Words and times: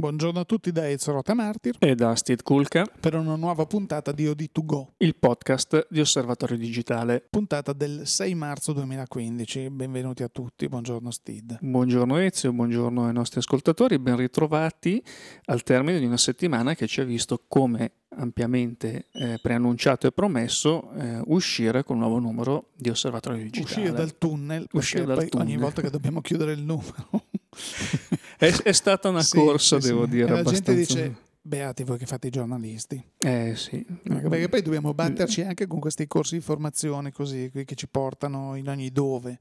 Buongiorno 0.00 0.40
a 0.40 0.44
tutti 0.46 0.72
da 0.72 0.88
Ezio 0.88 1.12
Rota 1.12 1.34
Martir 1.34 1.76
e 1.78 1.94
da 1.94 2.14
Steve 2.14 2.42
Kulka 2.42 2.86
per 2.98 3.14
una 3.16 3.36
nuova 3.36 3.66
puntata 3.66 4.12
di 4.12 4.24
OD2Go, 4.24 4.92
il 4.96 5.14
podcast 5.14 5.88
di 5.90 6.00
Osservatorio 6.00 6.56
Digitale. 6.56 7.22
Puntata 7.28 7.74
del 7.74 8.06
6 8.06 8.34
marzo 8.34 8.72
2015. 8.72 9.68
Benvenuti 9.68 10.22
a 10.22 10.28
tutti, 10.28 10.66
buongiorno 10.68 11.10
Steve. 11.10 11.58
Buongiorno 11.60 12.16
Ezio, 12.16 12.50
buongiorno 12.50 13.08
ai 13.08 13.12
nostri 13.12 13.40
ascoltatori, 13.40 13.98
ben 13.98 14.16
ritrovati 14.16 15.04
al 15.44 15.62
termine 15.62 15.98
di 15.98 16.06
una 16.06 16.16
settimana 16.16 16.74
che 16.74 16.86
ci 16.86 17.02
ha 17.02 17.04
visto 17.04 17.44
come 17.46 17.92
ampiamente 18.16 19.08
eh, 19.12 19.38
preannunciato 19.42 20.06
e 20.06 20.12
promesso 20.12 20.92
eh, 20.92 21.20
uscire 21.26 21.84
con 21.84 21.96
un 21.96 22.02
nuovo 22.04 22.18
numero 22.18 22.70
di 22.74 22.88
Osservatorio 22.88 23.42
Digitale. 23.42 23.64
Uscire 23.66 23.92
dal 23.92 24.16
tunnel, 24.16 24.66
uscire 24.72 25.04
dal 25.04 25.28
tunnel. 25.28 25.46
ogni 25.46 25.58
volta 25.58 25.82
che 25.82 25.90
dobbiamo 25.90 26.22
chiudere 26.22 26.52
il 26.52 26.62
numero 26.62 27.26
è, 28.40 28.62
è, 28.62 28.72
stata 28.72 29.08
una 29.08 29.22
sì, 29.22 29.36
corsa, 29.36 29.80
sì, 29.80 29.88
devo 29.88 30.04
sì. 30.04 30.10
dire. 30.10 30.26
E 30.28 30.30
la 30.30 30.42
gente 30.42 30.74
dice: 30.74 31.14
Beati 31.42 31.84
voi 31.84 31.98
che 31.98 32.06
fate 32.06 32.28
i 32.28 32.30
giornalisti. 32.30 33.02
Eh 33.18 33.54
sì. 33.56 33.84
Perché 34.02 34.48
poi 34.48 34.62
dobbiamo 34.62 34.92
batterci 34.94 35.42
anche 35.42 35.66
con 35.66 35.78
questi 35.80 36.06
corsi 36.06 36.36
di 36.36 36.40
formazione 36.40 37.12
così 37.12 37.50
che 37.52 37.74
ci 37.74 37.88
portano 37.88 38.56
in 38.56 38.68
ogni 38.68 38.90
dove. 38.90 39.38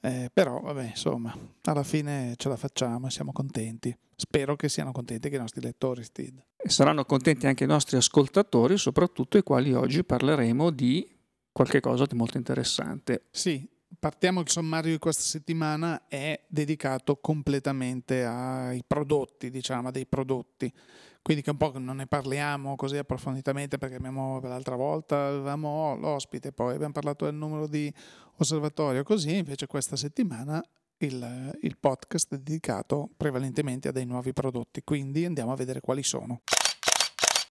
Eh, 0.00 0.30
però, 0.32 0.60
vabbè, 0.60 0.90
insomma, 0.90 1.36
alla 1.64 1.82
fine 1.82 2.34
ce 2.36 2.48
la 2.48 2.56
facciamo 2.56 3.08
e 3.08 3.10
siamo 3.10 3.32
contenti. 3.32 3.96
Spero 4.14 4.56
che 4.56 4.68
siano 4.68 4.92
contenti 4.92 5.26
anche 5.26 5.38
i 5.38 5.40
nostri 5.40 5.60
lettori, 5.60 6.02
Steve. 6.02 6.46
E 6.56 6.68
saranno 6.68 7.04
contenti 7.04 7.46
anche 7.46 7.64
i 7.64 7.68
nostri 7.68 7.96
ascoltatori, 7.96 8.78
soprattutto 8.78 9.38
i 9.38 9.42
quali 9.42 9.72
oggi 9.72 10.04
parleremo 10.04 10.70
di 10.70 11.08
qualche 11.52 11.80
cosa 11.80 12.04
di 12.04 12.14
molto 12.14 12.36
interessante. 12.36 13.26
Sì, 13.30 13.68
partiamo 13.98 14.40
il 14.40 14.48
sommario 14.48 14.92
di 14.92 14.98
questa 14.98 15.22
settimana 15.22 16.06
è 16.08 16.40
dedicato 16.46 17.16
completamente 17.16 18.24
ai 18.24 18.82
prodotti, 18.86 19.50
diciamo, 19.50 19.90
dei 19.90 20.06
prodotti. 20.06 20.72
Quindi 21.20 21.42
che 21.42 21.50
un 21.50 21.56
po' 21.56 21.72
non 21.78 21.96
ne 21.96 22.06
parliamo 22.06 22.76
così 22.76 22.96
approfonditamente 22.96 23.76
perché 23.76 23.96
abbiamo 23.96 24.40
l'altra 24.40 24.76
volta 24.76 25.26
avevamo 25.26 25.96
l'ospite, 25.96 26.52
poi 26.52 26.74
abbiamo 26.74 26.92
parlato 26.92 27.26
del 27.26 27.34
numero 27.34 27.66
di 27.66 27.92
osservatorio, 28.36 29.02
così 29.02 29.36
invece 29.36 29.66
questa 29.66 29.96
settimana 29.96 30.62
il, 30.98 31.58
il 31.62 31.76
podcast 31.78 32.34
è 32.34 32.38
dedicato 32.38 33.10
prevalentemente 33.16 33.88
a 33.88 33.92
dei 33.92 34.06
nuovi 34.06 34.32
prodotti, 34.32 34.82
quindi 34.82 35.24
andiamo 35.24 35.52
a 35.52 35.56
vedere 35.56 35.80
quali 35.80 36.02
sono 36.02 36.40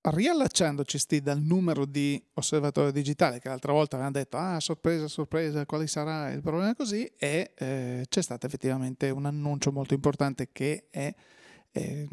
riallacciandoci 0.02 0.98
sti 0.98 1.22
dal 1.22 1.42
numero 1.42 1.86
di 1.86 2.22
osservatorio 2.34 2.92
digitale 2.92 3.40
che 3.40 3.50
l'altra 3.50 3.74
volta 3.74 3.96
avevano 3.96 4.18
detto 4.18 4.38
ah 4.38 4.60
sorpresa 4.60 5.08
sorpresa 5.08 5.66
quale 5.66 5.88
sarà 5.88 6.32
il 6.32 6.42
problema 6.42 6.76
così 6.76 7.06
e 7.18 7.54
eh, 7.56 8.06
c'è 8.08 8.22
stato 8.22 8.46
effettivamente 8.46 9.10
un 9.10 9.26
annuncio 9.26 9.72
molto 9.72 9.94
importante 9.94 10.50
che 10.52 10.88
è, 10.90 11.14
è 11.72 12.06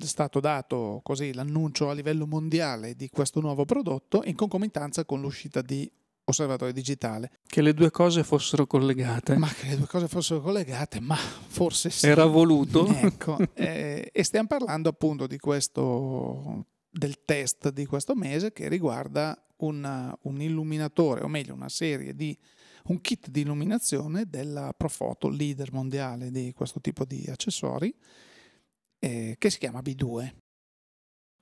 stato 0.00 0.40
dato 0.40 1.00
così 1.02 1.32
l'annuncio 1.32 1.88
a 1.88 1.94
livello 1.94 2.26
mondiale 2.26 2.94
di 2.94 3.08
questo 3.08 3.40
nuovo 3.40 3.64
prodotto 3.64 4.22
in 4.24 4.34
concomitanza 4.34 5.04
con 5.04 5.20
l'uscita 5.20 5.62
di 5.62 5.90
osservatorio 6.24 6.72
digitale. 6.72 7.30
Che 7.46 7.62
le 7.62 7.74
due 7.74 7.90
cose 7.90 8.22
fossero 8.22 8.66
collegate. 8.66 9.36
Ma 9.36 9.48
che 9.48 9.68
le 9.68 9.76
due 9.76 9.86
cose 9.86 10.08
fossero 10.08 10.40
collegate, 10.40 11.00
ma 11.00 11.16
forse 11.16 11.90
sì. 11.90 12.06
Era 12.06 12.24
voluto. 12.26 12.86
Ecco, 12.86 13.38
eh, 13.54 14.10
e 14.12 14.22
stiamo 14.22 14.46
parlando 14.46 14.88
appunto 14.88 15.26
di 15.26 15.38
questo 15.38 16.66
del 16.92 17.24
test 17.24 17.70
di 17.70 17.86
questo 17.86 18.14
mese 18.14 18.52
che 18.52 18.68
riguarda 18.68 19.42
una, 19.58 20.16
un 20.22 20.40
illuminatore, 20.40 21.22
o 21.22 21.28
meglio 21.28 21.54
una 21.54 21.70
serie 21.70 22.14
di 22.14 22.36
un 22.84 23.00
kit 23.00 23.30
di 23.30 23.40
illuminazione 23.40 24.28
della 24.28 24.74
Profoto, 24.76 25.28
leader 25.28 25.72
mondiale 25.72 26.30
di 26.30 26.52
questo 26.52 26.80
tipo 26.80 27.04
di 27.04 27.24
accessori, 27.30 27.94
eh, 28.98 29.36
che 29.38 29.50
si 29.50 29.58
chiama 29.58 29.80
B2. 29.80 30.41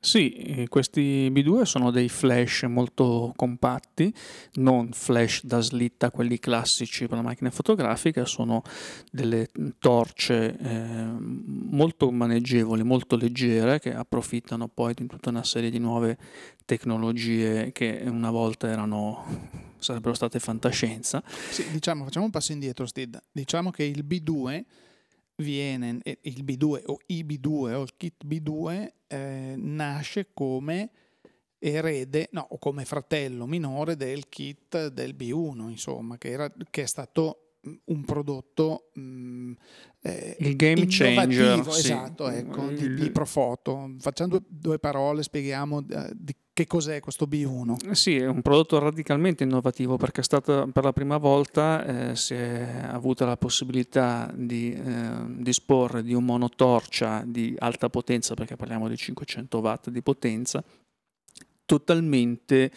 Sì, 0.03 0.33
eh, 0.33 0.69
questi 0.69 1.29
B2 1.31 1.65
sono 1.65 1.91
dei 1.91 2.09
flash 2.09 2.63
molto 2.63 3.35
compatti, 3.37 4.11
non 4.55 4.93
flash 4.93 5.45
da 5.45 5.61
slitta, 5.61 6.11
quelli 6.11 6.39
classici 6.39 7.07
per 7.07 7.19
la 7.19 7.23
macchina 7.23 7.51
fotografica, 7.51 8.25
sono 8.25 8.63
delle 9.13 9.49
torce 9.79 10.57
eh, 10.57 11.05
molto 11.19 12.11
maneggevoli, 12.11 12.83
molto 12.83 13.15
leggere, 13.17 13.79
che 13.79 13.93
approfittano 13.93 14.69
poi 14.69 14.95
di 14.95 15.07
tutta 15.07 15.29
una 15.29 15.45
serie 15.45 15.69
di 15.69 15.79
nuove 15.79 16.17
tecnologie 16.65 17.71
che 17.71 18.03
una 18.07 18.31
volta 18.31 18.71
erano, 18.71 19.23
sarebbero 19.79 20.15
state 20.15 20.39
fantascienza. 20.39 21.23
Sì, 21.51 21.71
diciamo, 21.71 22.05
facciamo 22.05 22.25
un 22.25 22.31
passo 22.31 22.53
indietro, 22.53 22.87
Steve. 22.87 23.21
Diciamo 23.31 23.71
che 23.71 23.85
il 23.85 24.07
B2 24.09 24.65
viene 25.41 26.01
il 26.03 26.45
B2 26.45 26.83
o 26.87 26.99
i 27.07 27.25
B2 27.25 27.49
o 27.75 27.83
il 27.83 27.95
kit 27.97 28.25
B2 28.25 28.93
eh, 29.07 29.55
nasce 29.57 30.29
come 30.33 30.91
erede, 31.59 32.29
no, 32.33 32.49
come 32.59 32.85
fratello 32.85 33.47
minore 33.47 33.97
del 33.97 34.29
kit 34.29 34.89
del 34.89 35.15
B1, 35.15 35.69
insomma, 35.69 36.17
che, 36.17 36.31
era, 36.31 36.53
che 36.71 36.83
è 36.83 36.87
stato 36.87 37.50
un 37.85 38.05
prodotto 38.05 38.91
mh, 38.95 39.01
mm, 39.03 39.53
eh, 40.03 40.37
il 40.41 40.57
game 40.57 40.87
changer 40.89 41.61
esatto, 41.69 42.31
sì. 42.31 42.37
ecco, 42.37 42.67
di, 42.69 42.95
di 42.95 43.11
Profoto. 43.11 43.95
Facciamo 43.99 44.31
due, 44.31 44.43
due 44.49 44.79
parole, 44.79 45.23
spieghiamo 45.23 45.85
eh, 45.89 46.11
di 46.15 46.35
che 46.53 46.67
cos'è 46.67 47.01
questo 47.01 47.27
B1? 47.27 47.91
Eh 47.91 47.95
sì, 47.95 48.17
è 48.17 48.27
un 48.27 48.43
prodotto 48.43 48.79
radicalmente 48.79 49.45
innovativo 49.45 49.97
perché 49.97 50.21
è 50.21 50.25
stata 50.25 50.67
per 50.67 50.85
la 50.85 50.93
prima 50.93 51.17
volta 51.17 52.11
eh, 52.11 52.17
si 52.17 52.35
è 52.35 52.83
avuta 52.87 53.25
la 53.25 53.39
possibilità 53.39 54.31
di 54.35 54.73
eh, 54.73 55.11
disporre 55.39 56.03
di 56.03 56.13
un 56.13 56.25
monotorcia 56.25 57.23
di 57.27 57.55
alta 57.59 57.89
potenza, 57.89 58.35
perché 58.35 58.57
parliamo 58.57 58.89
di 58.89 58.97
500 58.97 59.59
watt 59.59 59.89
di 59.89 60.03
potenza, 60.03 60.63
totalmente 61.65 62.71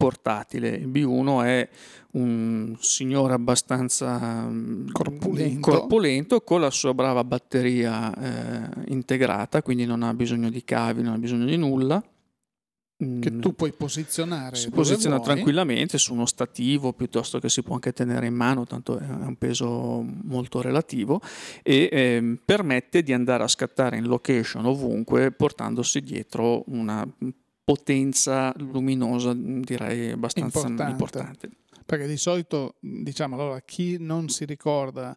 portatile. 0.00 0.70
Il 0.70 0.88
B1 0.88 1.44
è 1.44 1.68
un 2.12 2.74
signore 2.80 3.34
abbastanza 3.34 4.46
mm, 4.48 4.88
corpulento, 4.92 5.70
corpulento 5.70 6.40
con 6.40 6.62
la 6.62 6.70
sua 6.70 6.94
brava 6.94 7.22
batteria 7.22 8.14
eh, 8.14 8.92
integrata, 8.92 9.60
quindi 9.62 9.84
non 9.84 10.02
ha 10.02 10.14
bisogno 10.14 10.48
di 10.48 10.64
cavi, 10.64 11.02
non 11.02 11.12
ha 11.12 11.18
bisogno 11.18 11.44
di 11.44 11.58
nulla 11.58 12.02
che 13.18 13.30
mm. 13.30 13.40
tu 13.40 13.54
puoi 13.54 13.72
posizionare. 13.72 14.56
Si 14.56 14.70
posiziona 14.70 15.16
vuoi. 15.16 15.28
tranquillamente 15.28 15.96
su 15.96 16.12
uno 16.12 16.26
stativo 16.26 16.92
piuttosto 16.92 17.38
che 17.38 17.48
si 17.48 17.62
può 17.62 17.74
anche 17.74 17.92
tenere 17.92 18.26
in 18.26 18.34
mano, 18.34 18.66
tanto 18.66 18.98
è 18.98 19.06
un 19.06 19.36
peso 19.36 20.04
molto 20.24 20.60
relativo 20.60 21.20
e 21.62 21.88
eh, 21.90 22.38
permette 22.44 23.02
di 23.02 23.12
andare 23.12 23.42
a 23.42 23.48
scattare 23.48 23.96
in 23.96 24.06
location 24.06 24.66
ovunque 24.66 25.30
portandosi 25.30 26.00
dietro 26.00 26.64
una 26.68 27.06
potenza 27.70 28.52
luminosa 28.56 29.32
direi 29.34 30.10
abbastanza 30.10 30.58
importante. 30.66 30.90
importante. 30.90 31.50
Perché 31.86 32.06
di 32.06 32.16
solito, 32.16 32.76
diciamo, 32.80 33.36
allora 33.36 33.60
chi 33.60 33.96
non 33.98 34.28
si 34.28 34.44
ricorda 34.44 35.16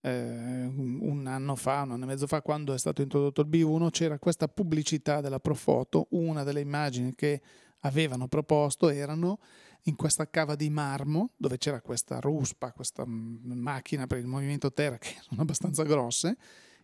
eh, 0.00 0.64
un 0.66 1.24
anno 1.26 1.56
fa, 1.56 1.82
un 1.82 1.92
anno 1.92 2.04
e 2.04 2.06
mezzo 2.06 2.26
fa, 2.26 2.42
quando 2.42 2.74
è 2.74 2.78
stato 2.78 3.00
introdotto 3.00 3.40
il 3.40 3.48
B1, 3.48 3.90
c'era 3.90 4.18
questa 4.18 4.48
pubblicità 4.48 5.20
della 5.20 5.40
Profoto, 5.40 6.08
una 6.10 6.42
delle 6.42 6.60
immagini 6.60 7.14
che 7.14 7.40
avevano 7.80 8.28
proposto 8.28 8.88
erano 8.88 9.38
in 9.84 9.96
questa 9.96 10.28
cava 10.28 10.54
di 10.54 10.68
marmo, 10.70 11.30
dove 11.36 11.58
c'era 11.58 11.80
questa 11.80 12.20
ruspa, 12.20 12.72
questa 12.72 13.04
macchina 13.06 14.06
per 14.06 14.18
il 14.18 14.26
movimento 14.26 14.72
terra, 14.72 14.96
che 14.98 15.16
sono 15.20 15.42
abbastanza 15.42 15.82
grosse, 15.84 16.36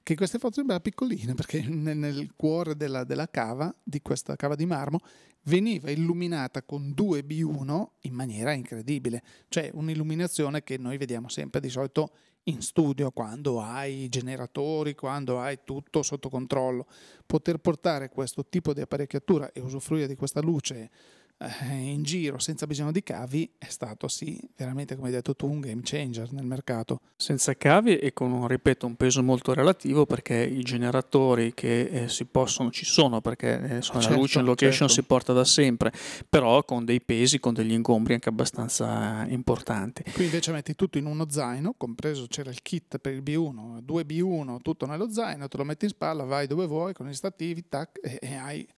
che 0.03 0.15
queste 0.15 0.39
foto 0.39 0.55
sembrava 0.55 0.81
piccoline, 0.81 1.35
perché 1.35 1.63
nel, 1.63 1.97
nel 1.97 2.33
cuore 2.37 2.77
della, 2.77 3.05
della, 3.05 3.29
cava, 3.29 3.75
di 3.83 4.01
questa 4.01 4.37
cava 4.37 4.55
di 4.55 4.67
marmo, 4.67 5.01
veniva 5.45 5.91
illuminata 5.91 6.63
con 6.63 6.93
due 6.93 7.21
B1 7.21 7.87
in 8.01 8.15
maniera 8.15 8.53
incredibile, 8.53 9.23
cioè 9.49 9.71
un'illuminazione 9.73 10.63
che 10.63 10.79
noi 10.79 10.97
vediamo 10.97 11.29
sempre 11.29 11.61
di 11.61 11.69
solito 11.69 12.13
in 12.45 12.63
studio 12.63 13.11
quando 13.11 13.61
hai 13.61 14.05
i 14.05 14.09
generatori, 14.09 14.95
quando 14.95 15.41
hai 15.41 15.61
tutto 15.65 16.03
sotto 16.03 16.29
controllo. 16.29 16.87
Poter 17.27 17.59
portare 17.59 18.09
questo 18.09 18.47
tipo 18.47 18.73
di 18.73 18.81
apparecchiatura 18.81 19.53
e 19.53 19.61
usufruire 19.61 20.07
di 20.07 20.17
questa 20.17 20.41
luce 20.41 20.91
in 21.71 22.03
giro 22.03 22.39
senza 22.39 22.67
bisogno 22.67 22.93
di 22.93 23.03
cavi 23.03 23.51
è 23.57 23.69
stato 23.69 24.09
sì 24.09 24.39
veramente 24.57 24.95
come 24.95 25.09
hai 25.09 25.15
detto 25.15 25.35
tu 25.35 25.49
un 25.49 25.61
game 25.61 25.81
changer 25.83 26.33
nel 26.33 26.45
mercato 26.45 27.01
senza 27.17 27.57
cavi 27.57 27.97
e 27.97 28.13
con 28.13 28.47
ripeto 28.47 28.87
un 28.87 28.95
peso 28.97 29.23
molto 29.23 29.55
relativo 29.55 30.05
perché 30.05 30.35
i 30.35 30.63
generatori 30.63 31.55
che 31.55 31.83
eh, 31.85 32.09
si 32.09 32.27
possono 32.27 32.71
ci 32.71 32.85
sono 32.85 33.23
perché 33.23 33.55
eh, 33.55 33.81
certo, 33.81 34.11
la 34.11 34.17
luce 34.17 34.41
in 34.41 34.45
location 34.45 34.89
certo. 34.89 34.95
si 34.95 35.03
porta 35.03 35.33
da 35.33 35.45
sempre 35.45 35.93
però 36.29 36.63
con 36.65 36.85
dei 36.85 37.01
pesi 37.01 37.41
con 37.41 37.55
degli 37.55 37.73
ingombri 37.73 38.13
anche 38.13 38.29
abbastanza 38.29 39.25
importanti 39.29 40.03
qui 40.13 40.25
invece 40.25 40.53
metti 40.53 40.75
tutto 40.75 40.99
in 40.99 41.07
uno 41.07 41.27
zaino 41.31 41.73
compreso 41.75 42.27
c'era 42.27 42.51
il 42.51 42.61
kit 42.61 42.99
per 42.99 43.15
il 43.15 43.23
B1 43.23 43.81
due 43.81 44.05
B1 44.05 44.61
tutto 44.61 44.85
nello 44.85 45.11
zaino 45.11 45.49
te 45.49 45.57
lo 45.57 45.65
metti 45.65 45.87
in 45.87 45.91
spalla 45.91 46.25
vai 46.25 46.47
dove 46.47 46.67
vuoi 46.67 46.93
con 46.93 47.09
gli 47.09 47.15
stativi 47.15 47.67
tac 47.67 47.99
e, 48.03 48.19
e 48.21 48.35
hai 48.35 48.69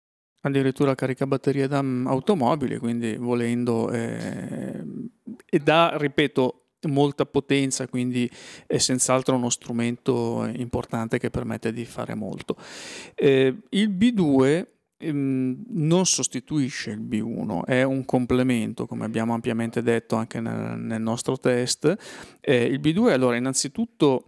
addirittura 0.42 0.94
caricabatterie 0.94 1.66
da 1.66 1.82
mm, 1.82 2.06
automobili, 2.06 2.78
quindi 2.78 3.16
volendo 3.16 3.90
eh, 3.90 4.84
e 5.48 5.58
dà, 5.58 5.96
ripeto, 5.96 6.62
molta 6.88 7.26
potenza, 7.26 7.86
quindi 7.86 8.30
è 8.66 8.78
senz'altro 8.78 9.36
uno 9.36 9.50
strumento 9.50 10.48
importante 10.54 11.18
che 11.18 11.30
permette 11.30 11.72
di 11.72 11.84
fare 11.84 12.14
molto. 12.14 12.56
Eh, 13.14 13.56
il 13.68 13.90
B2 13.90 14.66
ehm, 14.98 15.64
non 15.68 16.06
sostituisce 16.06 16.90
il 16.90 17.02
B1, 17.02 17.64
è 17.64 17.82
un 17.82 18.04
complemento, 18.04 18.86
come 18.86 19.04
abbiamo 19.04 19.34
ampiamente 19.34 19.82
detto 19.82 20.16
anche 20.16 20.40
nel, 20.40 20.78
nel 20.78 21.00
nostro 21.00 21.38
test. 21.38 21.96
Eh, 22.40 22.64
il 22.64 22.80
B2 22.80 23.10
allora 23.10 23.36
innanzitutto 23.36 24.24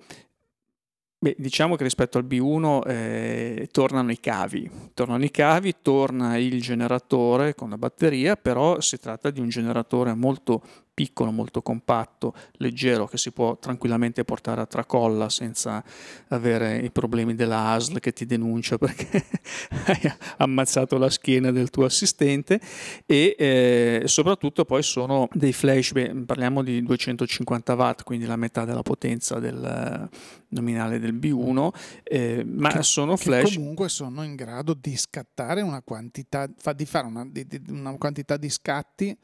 Beh, 1.25 1.37
diciamo 1.39 1.75
che 1.75 1.85
rispetto 1.85 2.19
al 2.19 2.27
B1 2.27 2.87
eh, 2.87 3.69
tornano 3.73 4.13
i 4.13 4.21
cavi, 4.21 4.71
tornano 4.93 5.25
i 5.25 5.31
cavi, 5.31 5.77
torna 5.81 6.37
il 6.37 6.61
generatore 6.61 7.55
con 7.55 7.71
la 7.71 7.79
batteria, 7.79 8.37
però 8.37 8.79
si 8.83 8.99
tratta 8.99 9.31
di 9.31 9.41
un 9.41 9.49
generatore 9.49 10.13
molto 10.13 10.61
piccolo, 10.95 11.33
molto 11.33 11.61
compatto, 11.61 12.35
leggero, 12.53 13.07
che 13.07 13.19
si 13.19 13.33
può 13.33 13.59
tranquillamente 13.59 14.25
portare 14.25 14.61
a 14.61 14.67
tracolla 14.67 15.29
senza 15.29 15.83
avere 16.29 16.79
i 16.79 16.91
problemi 16.91 17.35
della 17.35 17.71
ASL 17.73 17.99
che 17.99 18.13
ti 18.13 18.25
denuncia 18.25 18.79
perché 18.79 19.25
hai 19.87 20.13
ammazzato 20.39 20.97
la 20.97 21.11
schiena 21.11 21.51
del 21.51 21.71
tuo 21.71 21.85
assistente 21.85 22.61
e 23.05 23.35
eh, 23.37 24.03
soprattutto 24.07 24.65
poi 24.65 24.83
sono 24.85 25.29
dei 25.33 25.53
flash, 25.53 25.93
parliamo 26.25 26.63
di 26.63 26.83
250 26.83 27.75
watt, 27.75 28.03
quindi 28.05 28.27
la 28.27 28.37
metà 28.37 28.65
della 28.65 28.83
potenza 28.83 29.41
del 29.41 30.09
nominale 30.55 30.99
del 30.99 31.15
B1, 31.15 31.69
eh, 32.05 32.45
ma 32.47 32.71
che, 32.71 32.83
sono 32.83 33.17
flash. 33.17 33.55
comunque 33.55 33.89
sono 33.89 34.23
in 34.23 34.37
grado 34.37 34.75
di 34.75 34.97
scattare 34.97 35.61
una 35.61 35.83
quantità, 35.83 36.47
di 36.47 36.87
fare 36.87 37.07
una, 37.07 37.27
di, 37.29 37.47
di, 37.47 37.61
una 37.69 37.97
quantità 37.99 38.37
di 38.37 38.49
scatti 38.49 39.17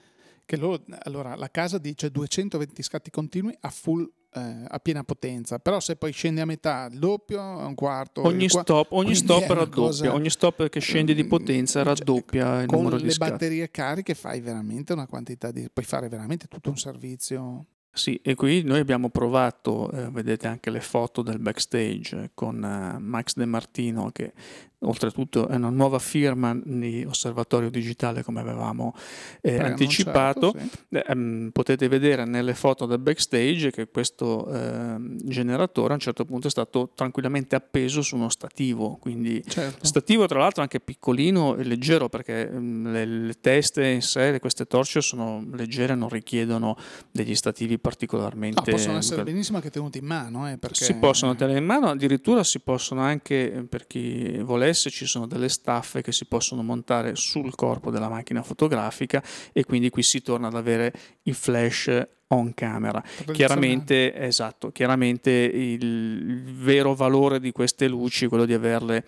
che 0.50 0.56
loro, 0.56 0.82
allora 1.02 1.36
la 1.36 1.48
casa 1.48 1.78
dice 1.78 2.10
220 2.10 2.82
scatti 2.82 3.08
continui 3.08 3.56
a 3.60 3.70
full 3.70 4.10
eh, 4.32 4.64
a 4.66 4.78
piena 4.80 5.04
potenza, 5.04 5.60
però 5.60 5.78
se 5.78 5.94
poi 5.94 6.10
scendi 6.10 6.40
a 6.40 6.44
metà, 6.44 6.88
il 6.90 6.98
doppio, 6.98 7.40
un 7.40 7.76
quarto, 7.76 8.26
ogni 8.26 8.48
qua, 8.48 8.62
stop, 8.62 8.90
ogni 8.90 9.14
stop 9.14 9.46
raddoppia, 9.46 9.70
cosa, 9.70 10.12
ogni 10.12 10.28
stop 10.28 10.68
che 10.68 10.80
scendi 10.80 11.14
di 11.14 11.22
mm, 11.22 11.28
potenza 11.28 11.84
cioè, 11.84 11.94
raddoppia 11.94 12.44
cioè, 12.44 12.62
il 12.62 12.68
numero 12.68 12.96
di 12.96 13.10
scatti. 13.10 13.18
Con 13.18 13.26
le 13.26 13.32
batterie 13.32 13.70
cariche 13.70 14.14
fai 14.14 14.40
veramente 14.40 14.92
una 14.92 15.06
quantità 15.06 15.52
di 15.52 15.68
puoi 15.72 15.84
fare 15.84 16.08
veramente 16.08 16.48
tutto 16.48 16.70
un 16.70 16.76
servizio 16.76 17.66
sì, 17.92 18.20
e 18.22 18.36
qui 18.36 18.62
noi 18.62 18.78
abbiamo 18.78 19.10
provato, 19.10 19.90
eh, 19.90 20.10
vedete 20.10 20.46
anche 20.46 20.70
le 20.70 20.80
foto 20.80 21.22
del 21.22 21.40
backstage 21.40 22.30
con 22.34 22.62
eh, 22.64 22.98
Max 23.00 23.34
De 23.34 23.46
Martino 23.46 24.10
che 24.12 24.32
oltretutto 24.80 25.48
è 25.48 25.56
una 25.56 25.70
nuova 25.70 25.98
firma 25.98 26.58
di 26.62 27.04
Osservatorio 27.06 27.70
Digitale 27.70 28.22
come 28.22 28.40
avevamo 28.40 28.94
eh, 29.40 29.58
anticipato. 29.58 30.54
Sì. 30.56 30.96
Eh, 30.96 31.50
potete 31.52 31.88
vedere 31.88 32.24
nelle 32.24 32.54
foto 32.54 32.86
del 32.86 32.98
backstage 32.98 33.70
che 33.70 33.88
questo 33.88 34.50
eh, 34.52 34.96
generatore 35.24 35.92
a 35.92 35.94
un 35.94 36.00
certo 36.00 36.24
punto 36.24 36.46
è 36.46 36.50
stato 36.50 36.90
tranquillamente 36.94 37.56
appeso 37.56 38.02
su 38.02 38.16
uno 38.16 38.28
stativo, 38.28 38.96
quindi 39.00 39.42
certo. 39.46 39.84
stativo 39.84 40.26
tra 40.26 40.38
l'altro 40.38 40.62
anche 40.62 40.80
piccolino 40.80 41.56
e 41.56 41.64
leggero 41.64 42.08
perché 42.08 42.48
mh, 42.48 42.90
le, 42.90 43.04
le, 43.04 43.34
teste 43.40 43.86
in 43.86 44.02
sé, 44.02 44.38
queste 44.40 44.66
torce 44.66 45.00
sono 45.00 45.46
leggere, 45.52 45.94
non 45.94 46.08
richiedono 46.08 46.76
degli 47.10 47.34
stativi 47.34 47.78
particolarmente... 47.78 48.62
No, 48.64 48.76
possono 48.76 48.98
essere 48.98 49.22
benissimo 49.22 49.58
anche 49.58 49.70
tenuti 49.70 49.98
in 49.98 50.06
mano. 50.06 50.50
Eh, 50.50 50.58
perché... 50.58 50.84
Si 50.84 50.94
possono 50.94 51.34
tenere 51.34 51.58
in 51.58 51.64
mano, 51.64 51.88
addirittura 51.88 52.42
si 52.44 52.60
possono 52.60 53.02
anche, 53.02 53.66
per 53.68 53.86
chi 53.86 54.38
volesse, 54.38 54.69
OBS 54.70 54.88
ci 54.90 55.06
sono 55.06 55.26
delle 55.26 55.48
staffe 55.48 56.02
che 56.02 56.12
si 56.12 56.24
possono 56.26 56.62
montare 56.62 57.16
sul 57.16 57.54
corpo 57.54 57.90
della 57.90 58.08
macchina 58.08 58.42
fotografica 58.42 59.22
e 59.52 59.64
quindi 59.64 59.90
qui 59.90 60.02
si 60.02 60.22
torna 60.22 60.48
ad 60.48 60.54
avere 60.54 60.92
il 61.24 61.34
flash 61.34 62.06
on 62.28 62.54
camera. 62.54 63.02
Chiaramente, 63.32 64.14
esatto, 64.14 64.70
chiaramente 64.70 65.30
il 65.30 66.42
vero 66.44 66.94
valore 66.94 67.40
di 67.40 67.50
queste 67.52 67.88
luci 67.88 68.26
è 68.26 68.28
quello 68.28 68.46
di 68.46 68.54
averle 68.54 69.04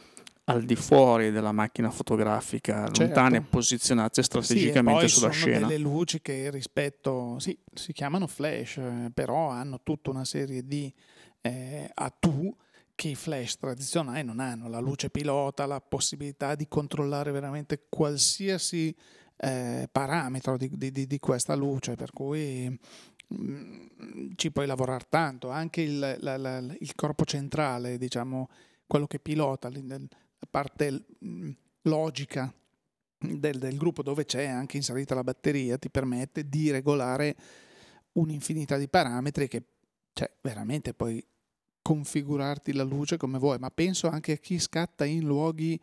al 0.47 0.65
di 0.65 0.75
fuori 0.75 1.31
della 1.31 1.53
macchina 1.53 1.91
fotografica, 1.91 2.87
certo. 2.87 3.03
lontane, 3.03 3.43
posizionate 3.43 4.23
strategicamente 4.25 5.07
sì, 5.07 5.15
sulla 5.15 5.31
scena. 5.31 5.55
Sono 5.55 5.69
delle 5.69 5.81
luci 5.81 6.21
che 6.21 6.51
rispetto, 6.51 7.39
sì, 7.39 7.57
si 7.73 7.93
chiamano 7.93 8.27
flash, 8.27 8.81
però 9.15 9.51
hanno 9.51 9.81
tutta 9.85 10.11
una 10.11 10.25
serie 10.25 10.67
di 10.67 10.93
eh, 11.43 11.89
attu 11.95 12.53
che 12.95 13.09
i 13.09 13.15
flash 13.15 13.57
tradizionali 13.57 14.23
non 14.25 14.41
hanno, 14.41 14.69
la 14.69 14.81
luce 14.81 15.11
pilota, 15.11 15.67
la 15.67 15.81
possibilità 15.81 16.55
di 16.55 16.69
controllare 16.69 17.31
veramente 17.33 17.87
qualsiasi 17.89 18.95
eh, 19.37 19.89
parametro 19.91 20.57
di, 20.57 20.71
di, 20.73 21.07
di, 21.07 21.19
questa 21.19 21.55
luce, 21.55 21.95
per 21.97 22.13
cui 22.13 22.69
mm, 23.35 23.87
ci 24.37 24.53
puoi 24.53 24.67
lavorare 24.67 25.07
tanto, 25.09 25.51
anche 25.51 25.81
il, 25.83 26.17
la, 26.21 26.37
la, 26.37 26.59
il 26.59 26.95
corpo 26.95 27.25
centrale, 27.25 27.99
diciamo, 27.99 28.49
quello 28.87 29.07
che 29.07 29.19
pilota, 29.19 29.71
la 29.71 29.99
parte 30.49 31.07
mm, 31.25 31.51
logica 31.83 32.53
del, 33.19 33.59
del, 33.59 33.77
gruppo 33.77 34.03
dove 34.03 34.25
c'è 34.25 34.47
anche 34.47 34.77
inserita 34.77 35.15
la 35.15 35.25
batteria 35.25 35.79
ti 35.79 35.91
permette 35.91 36.49
di 36.49 36.71
regolare 36.71 37.37
un'infinità 38.13 38.77
di 38.77 38.89
parametri 38.89 39.49
che 39.49 39.63
cioè, 40.13 40.31
veramente 40.41 40.93
poi 40.93 41.25
configurarti 41.83 42.73
la 42.73 42.85
luce 42.85 43.17
come 43.17 43.39
vuoi, 43.39 43.59
ma 43.59 43.71
penso 43.71 44.09
anche 44.09 44.33
a 44.33 44.37
chi 44.37 44.59
scatta 44.59 45.05
in 45.05 45.25
luoghi 45.25 45.79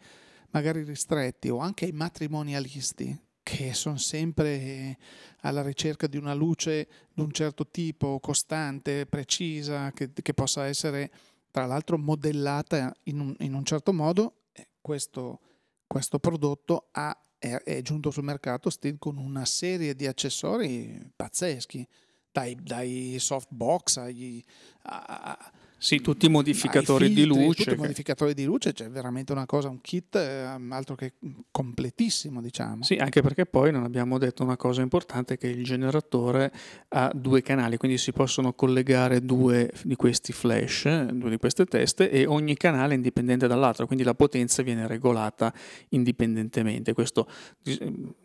magari 0.52 0.84
ristretti 0.84 1.50
o 1.50 1.60
anche 1.60 1.86
ai 1.86 1.92
matrimonialisti 1.92 3.28
che 3.44 3.74
sono 3.74 3.98
sempre 3.98 4.98
alla 5.42 5.64
ricerca 5.64 6.06
di 6.06 6.18
una 6.18 6.34
luce 6.34 6.88
di 7.12 7.22
un 7.22 7.32
certo 7.32 7.68
tipo, 7.68 8.20
costante, 8.20 9.08
precisa, 9.08 9.92
che, 9.92 10.12
che 10.14 10.34
possa 10.34 10.66
essere 10.66 11.12
tra 11.50 11.66
l'altro 11.66 11.98
modellata 11.98 12.94
in 13.04 13.20
un, 13.20 13.36
in 13.40 13.56
un 13.56 13.66
certo 13.66 13.92
modo. 13.92 14.36
Questo, 14.80 15.40
questo 15.88 16.20
prodotto 16.20 16.90
ha, 16.92 17.18
è, 17.40 17.56
è, 17.56 17.82
giunto 17.82 18.12
sul 18.12 18.24
mercato 18.24 18.70
Still 18.70 18.98
con 19.00 19.18
una 19.18 19.46
serie 19.46 19.96
di 19.96 20.06
accessori 20.06 21.12
pazzeschi, 21.16 21.88
dai, 22.32 22.56
dai 22.62 23.18
softbox 23.20 23.98
agli, 23.98 24.44
a, 24.84 25.52
sì, 25.80 26.02
tutti 26.02 26.26
i 26.26 26.30
modificatori 26.30 27.06
filtri, 27.06 27.24
di 27.24 27.28
luce. 27.28 27.64
Tutti 27.64 27.76
i 27.76 27.78
modificatori 27.78 28.34
di 28.34 28.44
luce, 28.44 28.74
c'è 28.74 28.90
veramente 28.90 29.32
una 29.32 29.46
cosa, 29.46 29.70
un 29.70 29.80
kit 29.80 30.16
eh, 30.16 30.58
altro 30.70 30.96
che 30.96 31.14
completissimo, 31.50 32.42
diciamo. 32.42 32.84
Sì, 32.84 32.96
anche 32.96 33.22
perché 33.22 33.46
poi 33.46 33.72
non 33.72 33.84
abbiamo 33.84 34.18
detto 34.18 34.44
una 34.44 34.58
cosa 34.58 34.82
importante 34.82 35.38
che 35.38 35.48
il 35.48 35.64
generatore 35.64 36.52
ha 36.90 37.12
due 37.16 37.42
canali, 37.42 37.78
quindi 37.78 37.98
si 37.98 38.12
possono 38.12 38.52
collegare 38.54 39.22
due 39.22 39.72
di 39.84 39.96
questi 39.96 40.34
flash, 40.34 41.06
due 41.06 41.30
di 41.30 41.38
queste 41.38 41.66
teste 41.66 42.10
e 42.12 42.26
ogni 42.26 42.58
canale 42.58 42.94
è 42.94 42.96
indipendente 42.96 43.48
dall'altro, 43.48 43.86
quindi 43.86 44.04
la 44.04 44.14
potenza 44.14 44.62
viene 44.62 44.86
regolata 44.86 45.54
indipendentemente. 45.90 46.94
Questo 46.94 47.26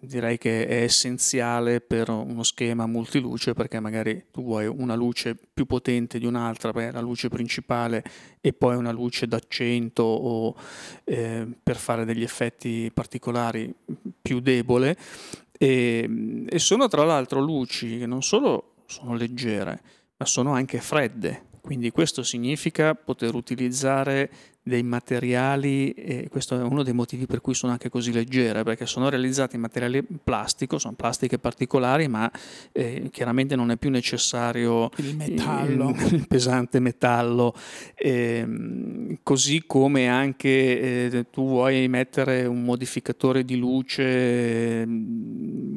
direi 0.00 0.38
che 0.38 0.66
è 0.66 0.82
essenziale 0.82 1.80
per 1.80 2.08
uno 2.08 2.42
schema 2.42 2.86
multiluce 2.86 3.52
perché 3.52 3.78
magari 3.78 4.26
tu 4.32 4.42
vuoi 4.42 4.66
una 4.66 4.94
luce 4.96 5.36
più 5.54 5.64
potente 5.66 6.18
di 6.18 6.26
un'altra, 6.26 6.72
beh, 6.72 6.90
la 6.90 7.00
luce 7.00 7.28
principale 7.28 8.02
e 8.40 8.52
poi 8.52 8.74
una 8.74 8.90
luce 8.90 9.28
d'accento 9.28 10.02
o 10.02 10.54
eh, 11.04 11.46
per 11.62 11.76
fare 11.76 12.04
degli 12.04 12.24
effetti 12.24 12.90
particolari 12.92 13.72
più 14.20 14.40
debole. 14.40 14.96
E, 15.56 16.44
e 16.48 16.58
sono 16.58 16.88
tra 16.88 17.04
l'altro 17.04 17.40
luci 17.40 17.98
che 17.98 18.06
non 18.06 18.22
solo 18.22 18.74
sono 18.86 19.14
leggere 19.14 19.80
ma 20.16 20.26
sono 20.26 20.52
anche 20.52 20.80
fredde. 20.80 21.52
Quindi 21.60 21.90
questo 21.90 22.22
significa 22.22 22.94
poter 22.94 23.34
utilizzare 23.34 24.30
dei 24.66 24.82
materiali, 24.82 25.90
e 25.90 26.28
questo 26.30 26.58
è 26.58 26.62
uno 26.62 26.82
dei 26.82 26.94
motivi 26.94 27.26
per 27.26 27.42
cui 27.42 27.52
sono 27.52 27.72
anche 27.72 27.90
così 27.90 28.12
leggere, 28.12 28.62
perché 28.62 28.86
sono 28.86 29.10
realizzate 29.10 29.56
in 29.56 29.60
materiale 29.60 30.02
plastico, 30.02 30.78
sono 30.78 30.94
plastiche 30.94 31.38
particolari, 31.38 32.08
ma 32.08 32.30
eh, 32.72 33.10
chiaramente 33.12 33.56
non 33.56 33.70
è 33.70 33.76
più 33.76 33.90
necessario 33.90 34.88
il 34.96 35.16
metallo, 35.16 35.90
il, 35.90 36.14
il 36.14 36.26
pesante 36.26 36.80
metallo, 36.80 37.54
eh, 37.94 39.18
così 39.22 39.64
come 39.66 40.08
anche 40.08 40.48
eh, 41.10 41.26
tu 41.30 41.46
vuoi 41.46 41.86
mettere 41.88 42.46
un 42.46 42.62
modificatore 42.62 43.44
di 43.44 43.56
luce, 43.56 44.88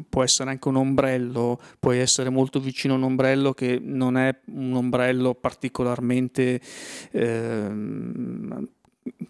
può 0.07 0.23
essere 0.23 0.49
anche 0.49 0.67
un 0.69 0.77
ombrello, 0.77 1.59
puoi 1.77 1.99
essere 1.99 2.29
molto 2.29 2.61
vicino 2.61 2.93
a 2.93 2.97
un 2.97 3.03
ombrello 3.03 3.53
che 3.53 3.81
non 3.83 4.15
è 4.15 4.33
un 4.53 4.75
ombrello 4.75 5.33
particolarmente 5.33 6.61
ehm, 7.11 8.75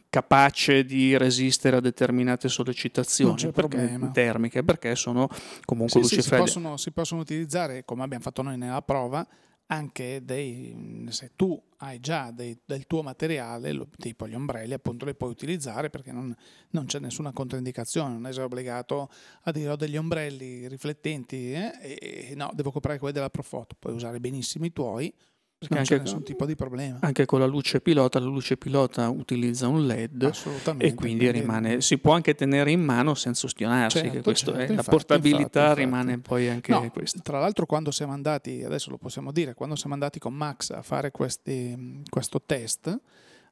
capace 0.10 0.84
di 0.84 1.17
resistere 1.17 1.77
a 1.77 1.79
determinate 1.79 2.50
sollecitazioni 2.50 3.51
perché, 3.51 4.00
termiche, 4.13 4.63
perché 4.63 4.96
sono 4.96 5.29
comunque 5.65 6.01
sì, 6.03 6.15
luci 6.15 6.22
sì, 6.22 6.29
si 6.29 6.36
possono, 6.36 6.77
si 6.77 6.91
possono 6.91 7.22
utilizzare, 7.22 7.86
come 7.86 8.03
abbiamo 8.03 8.24
fatto 8.24 8.41
noi 8.41 8.57
nella 8.57 8.81
prova, 8.81 9.25
anche 9.67 10.22
dei, 10.24 11.05
se 11.10 11.31
tu 11.36 11.62
hai 11.79 12.00
già 12.00 12.31
dei, 12.31 12.57
del 12.65 12.88
tuo 12.88 13.03
materiale, 13.03 13.74
lo, 13.74 13.88
tipo 13.98 14.27
gli 14.27 14.34
ombrelli, 14.34 14.74
appunto 14.74 15.05
li 15.05 15.13
puoi 15.13 15.29
utilizzare 15.29 15.89
perché 15.89 16.12
non, 16.12 16.34
non, 16.69 16.86
c'è 16.86 17.00
nessuna 17.00 17.34
controindicazione, 17.34 18.17
non 18.17 18.31
sei 18.31 18.43
obbligato 18.43 19.10
a 19.43 19.51
dire 19.51 19.69
ho 19.69 19.75
degli 19.75 19.98
ombrelli 19.98 20.67
riflettenti 20.67 21.51
eh, 21.51 21.77
e, 21.81 22.27
e 22.29 22.36
no, 22.36 22.50
devo 22.53 22.72
comprare 22.72 22.98
quelli 22.98 23.13
della 23.13 23.29
Profoto, 23.29 23.75
puoi 23.77 23.93
usare 23.93 24.19
benissimo 24.19 24.65
i 24.65 24.72
tuoi 24.72 25.13
perché 25.57 25.73
non 25.73 25.83
c'è 25.83 25.97
nessun 25.99 26.23
tipo 26.23 26.45
di 26.45 26.55
problema. 26.55 26.99
Anche 27.01 27.25
con 27.25 27.39
la 27.39 27.47
luce 27.47 27.81
pilota, 27.81 28.19
la 28.19 28.27
luce 28.27 28.57
pilota 28.57 29.09
utilizza 29.09 29.67
un 29.67 29.87
LED 29.87 30.31
e 30.77 30.93
quindi, 30.93 31.31
rimane, 31.31 31.81
si 31.81 31.97
può 31.97 32.13
anche 32.13 32.35
tenere 32.35 32.69
in 32.69 32.81
mano 32.81 33.15
senza 33.15 33.47
ustionarsi, 33.47 33.99
certo, 33.99 34.33
certo, 34.33 34.53
è, 34.53 34.61
infatti, 34.61 34.75
la 34.75 34.83
portabilità 34.83 35.61
infatti, 35.61 35.79
rimane 35.79 36.11
infatti. 36.11 36.29
poi 36.29 36.49
anche 36.49 36.71
no, 36.71 36.91
questa. 36.91 37.21
Tra 37.21 37.39
l'altro 37.39 37.65
quando 37.65 37.89
siamo 37.89 38.13
andati, 38.13 38.63
adesso 38.63 38.91
lo 38.91 38.97
possiamo 38.97 39.31
dire, 39.31 39.55
quando 39.55 39.75
siamo 39.75 39.95
andati 39.95 40.19
con 40.19 40.33
Max 40.35 40.69
a 40.69 40.83
fare 40.83 41.09
questi, 41.09 42.03
questo 42.07 42.39
test, 42.45 42.87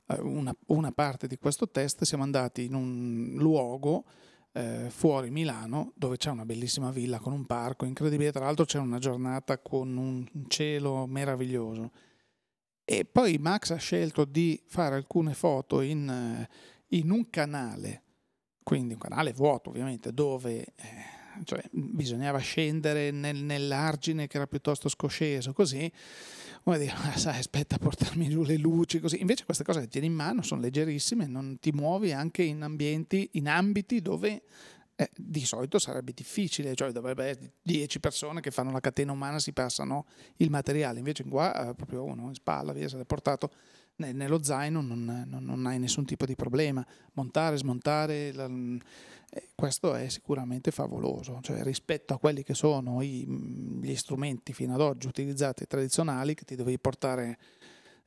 eh, 0.08 0.20
una, 0.20 0.56
una 0.68 0.92
parte 0.92 1.26
di 1.26 1.38
questo 1.38 1.68
test, 1.68 2.04
siamo 2.04 2.24
andati 2.24 2.66
in 2.66 2.76
un 2.76 3.34
luogo 3.38 4.04
eh, 4.56 4.90
fuori 4.90 5.30
Milano 5.32 5.92
dove 5.96 6.16
c'è 6.16 6.30
una 6.30 6.46
bellissima 6.46 6.90
villa 6.90 7.20
con 7.20 7.34
un 7.34 7.46
parco 7.46 7.84
incredibile, 7.84 8.32
tra 8.32 8.46
l'altro 8.46 8.64
c'è 8.64 8.80
una 8.80 9.00
giornata 9.00 9.60
con 9.60 9.98
un 9.98 10.26
cielo 10.48 11.06
meraviglioso. 11.06 11.92
E 12.86 13.04
poi 13.04 13.38
Max 13.38 13.72
ha 13.72 13.78
scelto 13.78 14.24
di 14.24 14.62
fare 14.66 14.96
alcune 14.96 15.34
foto 15.34 15.82
in, 15.82 16.08
eh, 16.08 16.50
in 16.98 17.12
un 17.12 17.30
canale, 17.30 18.04
quindi 18.64 18.94
un 18.94 19.00
canale 19.00 19.34
vuoto 19.34 19.72
ovviamente, 19.72 20.14
dove 20.14 20.62
eh, 20.62 21.15
cioè, 21.44 21.62
bisognava 21.72 22.40
scendere 22.40 23.12
nel, 23.12 23.36
nell'argine 23.38 24.28
che 24.28 24.38
era 24.38 24.48
piuttosto 24.48 24.90
scosceso, 24.90 25.54
così. 25.54 25.92
Come 26.64 26.80
dire, 26.80 26.92
ah, 26.92 27.18
sai, 27.18 27.38
aspetta 27.38 27.76
a 27.76 27.80
portarmi 27.80 28.28
giù 28.30 28.44
le 28.44 28.58
luci, 28.58 29.00
così. 29.00 29.20
Invece 29.22 29.46
queste 29.46 29.64
cose 29.64 29.82
che 29.82 29.88
tieni 29.88 30.08
in 30.08 30.14
mano 30.14 30.42
sono 30.42 30.62
leggerissime, 30.62 31.28
non 31.28 31.58
ti 31.60 31.72
muovi 31.72 32.12
anche 32.12 32.44
in 32.44 32.64
ambienti, 32.64 33.30
in 33.34 33.48
ambiti 33.48 34.02
dove 34.02 34.44
eh, 34.96 35.10
di 35.16 35.46
solito 35.46 35.78
sarebbe 35.78 36.14
difficile, 36.14 36.74
cioè 36.74 36.92
dovrebbe 36.92 37.26
essere 37.26 37.54
10 37.62 38.00
persone 38.00 38.40
che 38.40 38.50
fanno 38.50 38.72
la 38.72 38.80
catena 38.80 39.12
umana 39.12 39.40
si 39.40 39.52
passano 39.52 40.06
il 40.38 40.50
materiale, 40.50 41.00
invece 41.00 41.26
qua 41.26 41.70
eh, 41.70 41.76
proprio 41.76 42.04
uno 42.04 42.30
in 42.30 42.34
spalla, 42.34 42.72
via, 42.72 42.88
se 42.88 42.98
l'è 42.98 43.06
portato 43.06 43.52
nello 43.98 44.44
zaino 44.44 44.82
non, 44.82 45.26
non, 45.28 45.44
non, 45.44 45.66
hai 45.66 45.80
nessun 45.80 46.06
tipo 46.06 46.26
di 46.26 46.36
problema. 46.36 46.86
Montare, 47.14 47.58
smontare, 47.58 48.34
la, 48.34 48.50
eh, 49.30 49.50
questo 49.56 49.94
è 49.96 50.10
sicuramente 50.10 50.72
favoloso, 50.72 51.40
cioè 51.42 51.64
rispetto 51.64 52.14
a 52.14 52.20
quelli 52.20 52.44
che 52.44 52.54
sono 52.54 53.02
i, 53.02 53.26
gli 53.82 53.96
strumenti 53.96 54.54
fino 54.54 54.74
ad 54.74 54.82
oggi 54.82 55.08
utilizzati 55.08 55.66
tradizionali 55.66 56.34
che 56.34 56.44
ti 56.44 56.56
dovevi 56.56 56.80
portare 56.80 57.38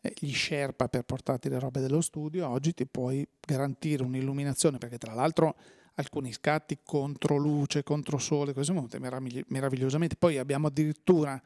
eh, 0.00 0.12
gli 0.18 0.32
Sherpa 0.32 0.88
per 0.88 1.02
portarti 1.02 1.48
le 1.48 1.58
robe 1.58 1.80
dello 1.80 2.00
studio, 2.00 2.48
oggi 2.48 2.74
ti 2.74 2.86
puoi 2.86 3.26
garantire 3.40 4.02
un'illuminazione 4.04 4.78
perché 4.78 4.98
tra 4.98 5.14
l'altro 5.14 5.56
alcuni 5.94 6.32
scatti 6.32 6.78
contro 6.84 7.36
luce, 7.36 7.82
contro 7.82 8.18
sole, 8.18 8.52
cose 8.52 8.72
molto 8.72 8.98
meravigliosamente. 9.00 10.16
Poi 10.16 10.38
abbiamo 10.38 10.68
addirittura 10.68 11.40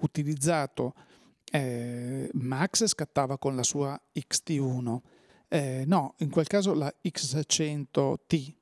utilizzato 0.00 0.94
eh, 1.50 2.30
Max 2.34 2.86
scattava 2.86 3.38
con 3.38 3.56
la 3.56 3.62
sua 3.62 4.00
XT1, 4.12 4.98
eh, 5.48 5.84
no, 5.86 6.14
in 6.18 6.30
quel 6.30 6.46
caso 6.46 6.74
la 6.74 6.92
X100T, 7.02 8.54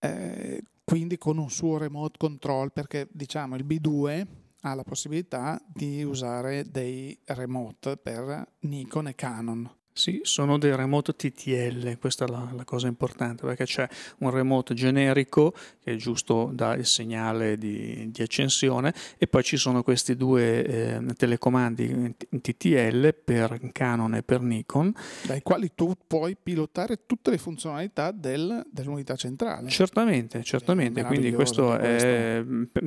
eh, 0.00 0.62
quindi 0.84 1.16
con 1.16 1.38
un 1.38 1.50
suo 1.50 1.78
remote 1.78 2.18
control, 2.18 2.72
perché 2.72 3.08
diciamo 3.10 3.56
il 3.56 3.64
B2 3.64 4.26
ha 4.60 4.74
la 4.74 4.82
possibilità 4.82 5.60
di 5.66 6.02
usare 6.02 6.70
dei 6.70 7.18
remote 7.26 7.96
per 7.96 8.54
Nikon 8.60 9.08
e 9.08 9.14
Canon. 9.14 9.70
Sì, 9.96 10.18
sono 10.24 10.58
dei 10.58 10.74
remote 10.74 11.14
TTL, 11.14 11.98
questa 12.00 12.24
è 12.24 12.28
la, 12.28 12.50
la, 12.52 12.64
cosa 12.64 12.88
importante 12.88 13.46
perché 13.46 13.64
c'è 13.64 13.88
un 14.18 14.30
remote 14.30 14.74
generico 14.74 15.54
che 15.84 15.92
è 15.92 15.94
giusto 15.94 16.50
dà 16.52 16.74
il 16.74 16.84
segnale 16.84 17.56
di, 17.56 18.10
di 18.10 18.20
accensione 18.20 18.92
e 19.16 19.28
poi 19.28 19.44
ci 19.44 19.56
sono 19.56 19.84
questi 19.84 20.16
due 20.16 20.64
eh, 20.64 21.00
telecomandi 21.16 22.12
TTL 22.28 23.14
per 23.24 23.70
Canon 23.70 24.16
e 24.16 24.24
per 24.24 24.40
Nikon. 24.40 24.92
Dai 25.26 25.42
quali 25.42 25.70
tu 25.76 25.94
puoi 26.08 26.36
pilotare 26.42 27.06
tutte 27.06 27.30
le 27.30 27.38
funzionalità 27.38 28.10
del, 28.10 28.66
dell'unità 28.72 29.14
centrale. 29.14 29.68
Certamente, 29.68 30.42
certamente, 30.42 31.04
quindi 31.04 31.32
questo, 31.32 31.78
è, 31.78 32.44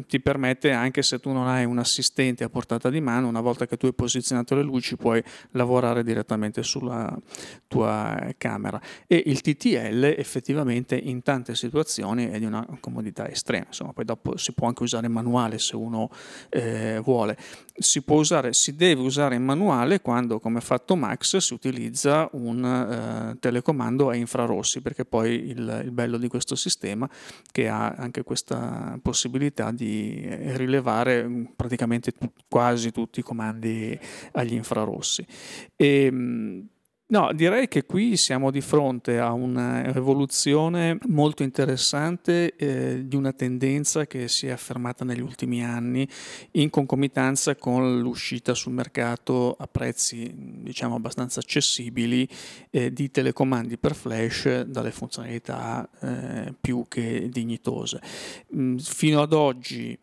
ti 0.07 0.19
permette 0.19 0.71
anche 0.71 1.01
se 1.03 1.21
tu 1.21 1.31
non 1.31 1.47
hai 1.47 1.63
un 1.63 1.79
assistente 1.79 2.43
a 2.43 2.49
portata 2.49 2.89
di 2.89 2.99
mano, 2.99 3.29
una 3.29 3.39
volta 3.39 3.65
che 3.65 3.77
tu 3.77 3.85
hai 3.85 3.93
posizionato 3.93 4.55
le 4.55 4.63
luci 4.63 4.97
puoi 4.97 5.23
lavorare 5.51 6.03
direttamente 6.03 6.63
sulla 6.63 6.95
tua, 7.67 8.33
camera 8.37 8.81
e 9.05 9.23
il 9.25 9.41
TTL 9.41 10.15
effettivamente 10.17 10.95
in 10.95 11.21
tante 11.21 11.55
situazioni 11.55 12.29
è 12.29 12.39
di 12.39 12.45
una 12.45 12.65
comodità 12.79 13.29
estrema, 13.29 13.65
insomma 13.67 13.93
poi 13.93 14.05
dopo 14.05 14.37
si 14.37 14.53
può 14.53 14.67
anche 14.67 14.83
usare 14.83 15.07
manuale 15.07 15.59
se 15.59 15.75
uno 15.75 16.09
eh, 16.49 16.99
vuole. 17.03 17.37
Si 17.79 18.01
può 18.01 18.17
usare, 18.17 18.53
si 18.53 18.75
deve 18.75 19.01
usare 19.01 19.35
in 19.35 19.43
manuale 19.43 20.01
quando 20.01 20.39
come 20.39 20.57
ha 20.57 20.61
fatto 20.61 20.95
Max 20.95 21.37
si 21.37 21.53
utilizza 21.53 22.27
un 22.33 22.63
eh, 22.65 23.37
telecomando 23.39 24.09
a 24.09 24.15
infrarossi 24.15 24.81
perché 24.81 25.05
poi 25.05 25.49
il, 25.49 25.81
il 25.83 25.91
bello 25.91 26.17
di 26.17 26.27
questo 26.27 26.55
sistema 26.55 27.07
che 27.51 27.67
ha 27.67 27.89
anche 27.89 28.23
questa 28.23 28.97
possibilità 29.01 29.71
di 29.71 30.27
rilevare 30.55 31.51
praticamente 31.55 32.13
quasi 32.47 32.91
tutti 32.91 33.19
i 33.19 33.23
comandi 33.23 33.97
agli 34.31 34.53
infrarossi. 34.53 35.25
E, 35.75 36.05
ehm, 36.05 36.67
No, 37.09 37.31
direi 37.33 37.69
che 37.69 37.85
qui 37.85 38.17
siamo 38.17 38.51
di 38.51 38.59
fronte 38.59 39.17
a 39.17 39.31
un'evoluzione 39.31 40.97
molto 41.07 41.41
interessante 41.41 42.53
eh, 42.57 43.07
di 43.07 43.15
una 43.15 43.31
tendenza 43.31 44.05
che 44.05 44.27
si 44.27 44.47
è 44.47 44.51
affermata 44.51 45.05
negli 45.05 45.21
ultimi 45.21 45.63
anni 45.63 46.05
in 46.51 46.69
concomitanza 46.69 47.55
con 47.55 47.99
l'uscita 47.99 48.53
sul 48.53 48.73
mercato 48.73 49.55
a 49.57 49.67
prezzi 49.67 50.33
diciamo 50.35 50.95
abbastanza 50.95 51.39
accessibili 51.39 52.27
eh, 52.71 52.91
di 52.91 53.09
telecomandi 53.09 53.77
per 53.77 53.95
flash 53.95 54.63
dalle 54.63 54.91
funzionalità 54.91 55.89
eh, 56.01 56.53
più 56.59 56.87
che 56.89 57.29
dignitose. 57.29 58.01
Mm, 58.53 58.79
fino 58.79 59.21
ad 59.21 59.31
oggi 59.31 59.97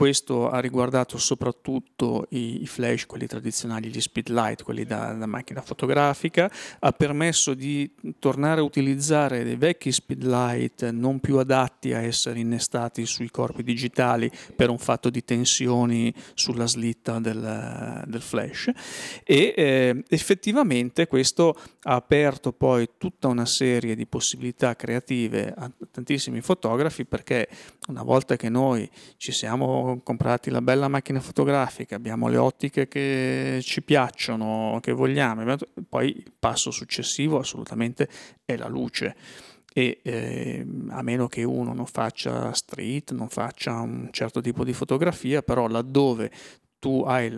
questo 0.00 0.48
ha 0.48 0.60
riguardato 0.60 1.18
soprattutto 1.18 2.24
i, 2.30 2.66
flash, 2.66 3.04
quelli 3.04 3.26
tradizionali, 3.26 3.90
gli 3.90 4.00
speedlight, 4.00 4.62
quelli 4.62 4.86
da, 4.86 5.12
da, 5.12 5.26
macchina 5.26 5.60
fotografica, 5.60 6.50
ha 6.78 6.90
permesso 6.92 7.52
di 7.52 7.92
tornare 8.18 8.62
a 8.62 8.64
utilizzare 8.64 9.44
dei 9.44 9.56
vecchi 9.56 9.92
speedlight 9.92 10.88
non 10.88 11.20
più 11.20 11.36
adatti 11.36 11.92
a 11.92 12.00
essere 12.00 12.38
innestati 12.38 13.04
sui 13.04 13.30
corpi 13.30 13.62
digitali 13.62 14.30
per 14.56 14.70
un 14.70 14.78
fatto 14.78 15.10
di 15.10 15.22
tensioni 15.22 16.14
sulla 16.32 16.66
slitta 16.66 17.18
del, 17.18 18.02
del 18.06 18.22
flash. 18.22 18.70
E 19.22 19.52
eh, 19.54 20.02
effettivamente 20.08 21.08
questo 21.08 21.54
ha 21.82 21.94
aperto 21.94 22.52
poi 22.52 22.88
tutta 22.96 23.28
una 23.28 23.44
serie 23.44 23.94
di 23.94 24.06
possibilità 24.06 24.74
creative 24.76 25.52
a 25.54 25.70
tantissimi 25.90 26.40
fotografi 26.40 27.04
perché 27.04 27.48
una 27.88 28.02
volta 28.02 28.36
che 28.36 28.48
noi 28.48 28.88
ci 29.18 29.32
siamo 29.32 29.89
comprati 30.02 30.50
la 30.50 30.62
bella 30.62 30.88
macchina 30.88 31.20
fotografica, 31.20 31.96
abbiamo 31.96 32.28
le 32.28 32.36
ottiche 32.36 32.88
che 32.88 33.60
ci 33.62 33.82
piacciono, 33.82 34.78
che 34.80 34.92
vogliamo, 34.92 35.56
poi 35.88 36.08
il 36.08 36.32
passo 36.38 36.70
successivo 36.70 37.38
assolutamente 37.38 38.08
è 38.44 38.56
la 38.56 38.68
luce. 38.68 39.16
E 39.72 40.00
eh, 40.02 40.66
a 40.88 41.02
meno 41.02 41.28
che 41.28 41.44
uno 41.44 41.72
non 41.72 41.86
faccia 41.86 42.52
street, 42.52 43.12
non 43.12 43.28
faccia 43.28 43.80
un 43.80 44.08
certo 44.10 44.40
tipo 44.40 44.64
di 44.64 44.72
fotografia, 44.72 45.42
però 45.42 45.68
laddove 45.68 46.30
tu 46.80 47.04
hai 47.06 47.30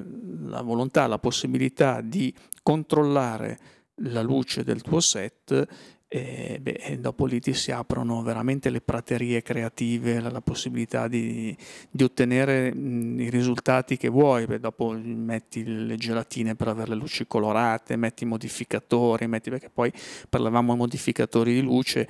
la 0.45 0.63
volontà, 0.63 1.07
la 1.07 1.19
possibilità 1.19 2.01
di 2.01 2.35
controllare 2.63 3.59
la 3.97 4.23
luce 4.23 4.65
del 4.65 4.81
tuo 4.81 5.01
set, 5.01 5.67
e, 6.15 6.59
beh, 6.61 6.99
dopo 7.01 7.25
lì 7.25 7.41
ti 7.41 7.55
si 7.55 7.71
aprono 7.73 8.23
veramente 8.23 8.69
le 8.69 8.83
praterie 8.83 9.41
creative, 9.41 10.21
la, 10.21 10.31
la 10.31 10.43
possibilità 10.43 11.09
di, 11.09 11.57
di 11.91 12.05
ottenere 12.05 12.75
mh, 12.75 13.21
i 13.21 13.31
risultati 13.31 13.97
che 13.97 14.09
vuoi. 14.09 14.45
Beh, 14.45 14.61
dopo 14.61 14.95
metti 15.03 15.65
le 15.65 15.97
gelatine 15.97 16.55
per 16.55 16.69
avere 16.69 16.91
le 16.91 16.97
luci 16.97 17.27
colorate, 17.27 17.97
metti 17.97 18.25
i 18.25 18.27
modificatori, 18.27 19.27
metti, 19.27 19.49
perché 19.49 19.71
poi 19.71 19.91
parlavamo 20.29 20.75
di 20.75 20.79
modificatori 20.79 21.55
di 21.55 21.63
luce, 21.63 22.07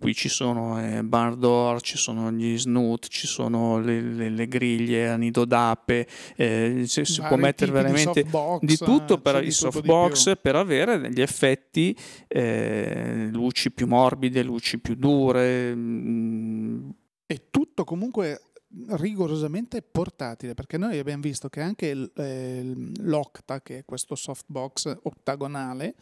qui 0.00 0.14
ci 0.14 0.28
sono 0.28 0.84
eh, 0.84 1.04
bar 1.04 1.36
door, 1.36 1.80
ci 1.80 1.96
sono 1.96 2.32
gli 2.32 2.58
snoot, 2.58 3.06
ci 3.06 3.28
sono 3.28 3.78
le, 3.78 4.00
le, 4.00 4.30
le 4.30 4.48
griglie 4.48 5.08
a 5.08 5.16
nido 5.16 5.44
d'ape, 5.44 6.08
eh, 6.34 6.82
si, 6.86 7.04
si 7.04 7.22
può 7.22 7.36
mettere 7.36 7.70
veramente 7.70 8.24
di, 8.24 8.30
di 8.60 8.76
tutto 8.76 9.18
per 9.18 9.44
i 9.44 9.52
softbox 9.52 10.38
per 10.40 10.56
avere 10.56 10.98
degli 10.98 11.20
effetti 11.20 11.96
eh, 12.26 13.28
luci 13.44 13.70
più 13.70 13.86
morbide, 13.86 14.42
luci 14.42 14.78
più 14.78 14.94
dure. 14.94 15.74
Mm. 15.74 16.90
E 17.26 17.50
tutto 17.50 17.84
comunque 17.84 18.40
rigorosamente 18.88 19.82
portatile, 19.82 20.54
perché 20.54 20.78
noi 20.78 20.98
abbiamo 20.98 21.22
visto 21.22 21.48
che 21.48 21.60
anche 21.60 22.10
eh, 22.14 22.72
l'Octa, 23.00 23.60
che 23.60 23.78
è 23.78 23.84
questo 23.84 24.14
softbox 24.14 24.98
ottagonale, 25.02 25.94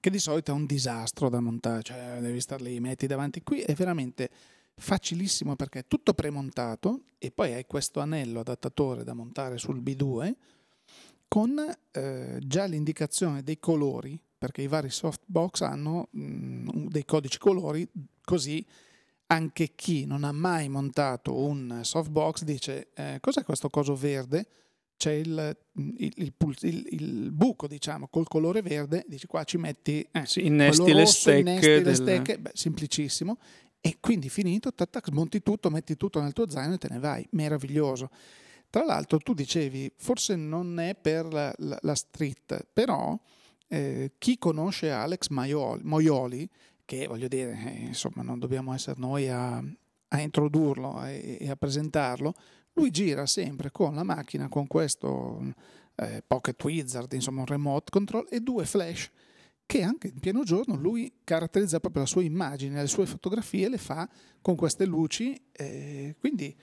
che 0.00 0.10
di 0.10 0.18
solito 0.18 0.50
è 0.50 0.54
un 0.54 0.66
disastro 0.66 1.28
da 1.28 1.40
montare, 1.40 1.82
cioè 1.82 2.18
devi 2.20 2.40
star 2.40 2.60
lì, 2.60 2.78
metti 2.80 3.06
davanti 3.06 3.42
qui, 3.42 3.60
è 3.60 3.74
veramente 3.74 4.30
facilissimo 4.76 5.56
perché 5.56 5.80
è 5.80 5.86
tutto 5.88 6.14
premontato 6.14 7.02
e 7.18 7.32
poi 7.32 7.52
hai 7.52 7.66
questo 7.66 7.98
anello 7.98 8.40
adattatore 8.40 9.02
da 9.02 9.12
montare 9.12 9.58
sul 9.58 9.80
B2 9.82 10.34
con 11.26 11.58
eh, 11.90 12.38
già 12.40 12.64
l'indicazione 12.64 13.42
dei 13.42 13.58
colori, 13.58 14.18
perché 14.38 14.62
i 14.62 14.68
vari 14.68 14.90
softbox 14.90 15.62
hanno 15.62 16.08
mh, 16.10 16.22
mm, 16.22 16.86
dei 16.88 17.04
codici 17.04 17.38
colori, 17.38 17.86
così 18.22 18.64
anche 19.30 19.72
chi 19.74 20.06
non 20.06 20.24
ha 20.24 20.32
mai 20.32 20.68
montato 20.68 21.36
un 21.36 21.80
softbox 21.82 22.44
dice 22.44 22.88
eh, 22.94 23.18
cos'è 23.20 23.42
questo 23.44 23.68
coso 23.68 23.94
verde? 23.94 24.46
C'è 24.96 25.12
il, 25.12 25.56
il, 25.74 26.12
il, 26.16 26.86
il, 26.90 27.30
buco, 27.30 27.68
diciamo, 27.68 28.08
col 28.08 28.26
colore 28.26 28.62
verde, 28.62 29.04
dici 29.06 29.28
qua 29.28 29.44
ci 29.44 29.56
metti 29.56 30.04
eh, 30.10 30.26
sì, 30.26 30.44
innesti 30.44 30.92
le 30.92 31.06
stecche, 31.06 31.38
innesti 31.38 31.68
del... 31.68 31.82
le 31.84 31.94
stecche 31.94 32.38
beh, 32.38 32.50
semplicissimo. 32.52 33.38
E 33.80 33.98
quindi 34.00 34.28
finito, 34.28 34.74
tac, 34.74 34.90
tac, 34.90 35.08
monti 35.10 35.40
tutto, 35.40 35.70
metti 35.70 35.96
tutto 35.96 36.20
nel 36.20 36.32
tuo 36.32 36.50
zaino 36.50 36.74
e 36.74 36.78
te 36.78 36.88
ne 36.90 36.98
vai. 36.98 37.24
Meraviglioso. 37.30 38.10
Tra 38.70 38.84
l'altro 38.84 39.18
tu 39.18 39.34
dicevi, 39.34 39.92
forse 39.96 40.34
non 40.34 40.80
è 40.80 40.96
per 40.96 41.32
la, 41.32 41.54
la, 41.58 41.78
la 41.80 41.94
street, 41.94 42.66
però 42.72 43.16
eh, 43.68 44.12
chi 44.18 44.38
conosce 44.38 44.90
Alex 44.90 45.28
Maioli, 45.28 45.82
Moioli 45.84 46.48
che 46.88 47.06
voglio 47.06 47.28
dire, 47.28 47.52
eh, 47.66 47.84
insomma, 47.88 48.22
non 48.22 48.38
dobbiamo 48.38 48.72
essere 48.72 48.98
noi 48.98 49.28
a, 49.28 49.62
a 50.08 50.20
introdurlo 50.20 51.04
e, 51.04 51.36
e, 51.38 51.50
a 51.50 51.54
presentarlo, 51.54 52.32
lui 52.72 52.90
gira 52.90 53.26
sempre 53.26 53.70
con 53.70 53.94
la 53.94 54.04
macchina, 54.04 54.48
con 54.48 54.66
questo 54.66 55.52
eh, 55.96 56.22
Pocket 56.26 56.64
Wizard, 56.64 57.12
insomma 57.12 57.40
un 57.40 57.46
remote 57.46 57.90
control 57.90 58.26
e 58.30 58.40
due 58.40 58.64
flash 58.64 59.10
che 59.66 59.82
anche 59.82 60.08
in 60.08 60.18
pieno 60.18 60.44
giorno 60.44 60.76
lui 60.76 61.12
caratterizza 61.24 61.78
proprio 61.78 62.04
la 62.04 62.08
sua 62.08 62.22
immagine, 62.22 62.80
le 62.80 62.86
sue 62.86 63.04
fotografie 63.04 63.68
le 63.68 63.76
fa 63.76 64.08
con 64.40 64.56
queste 64.56 64.86
luci, 64.86 65.38
eh, 65.52 66.16
quindi 66.18 66.56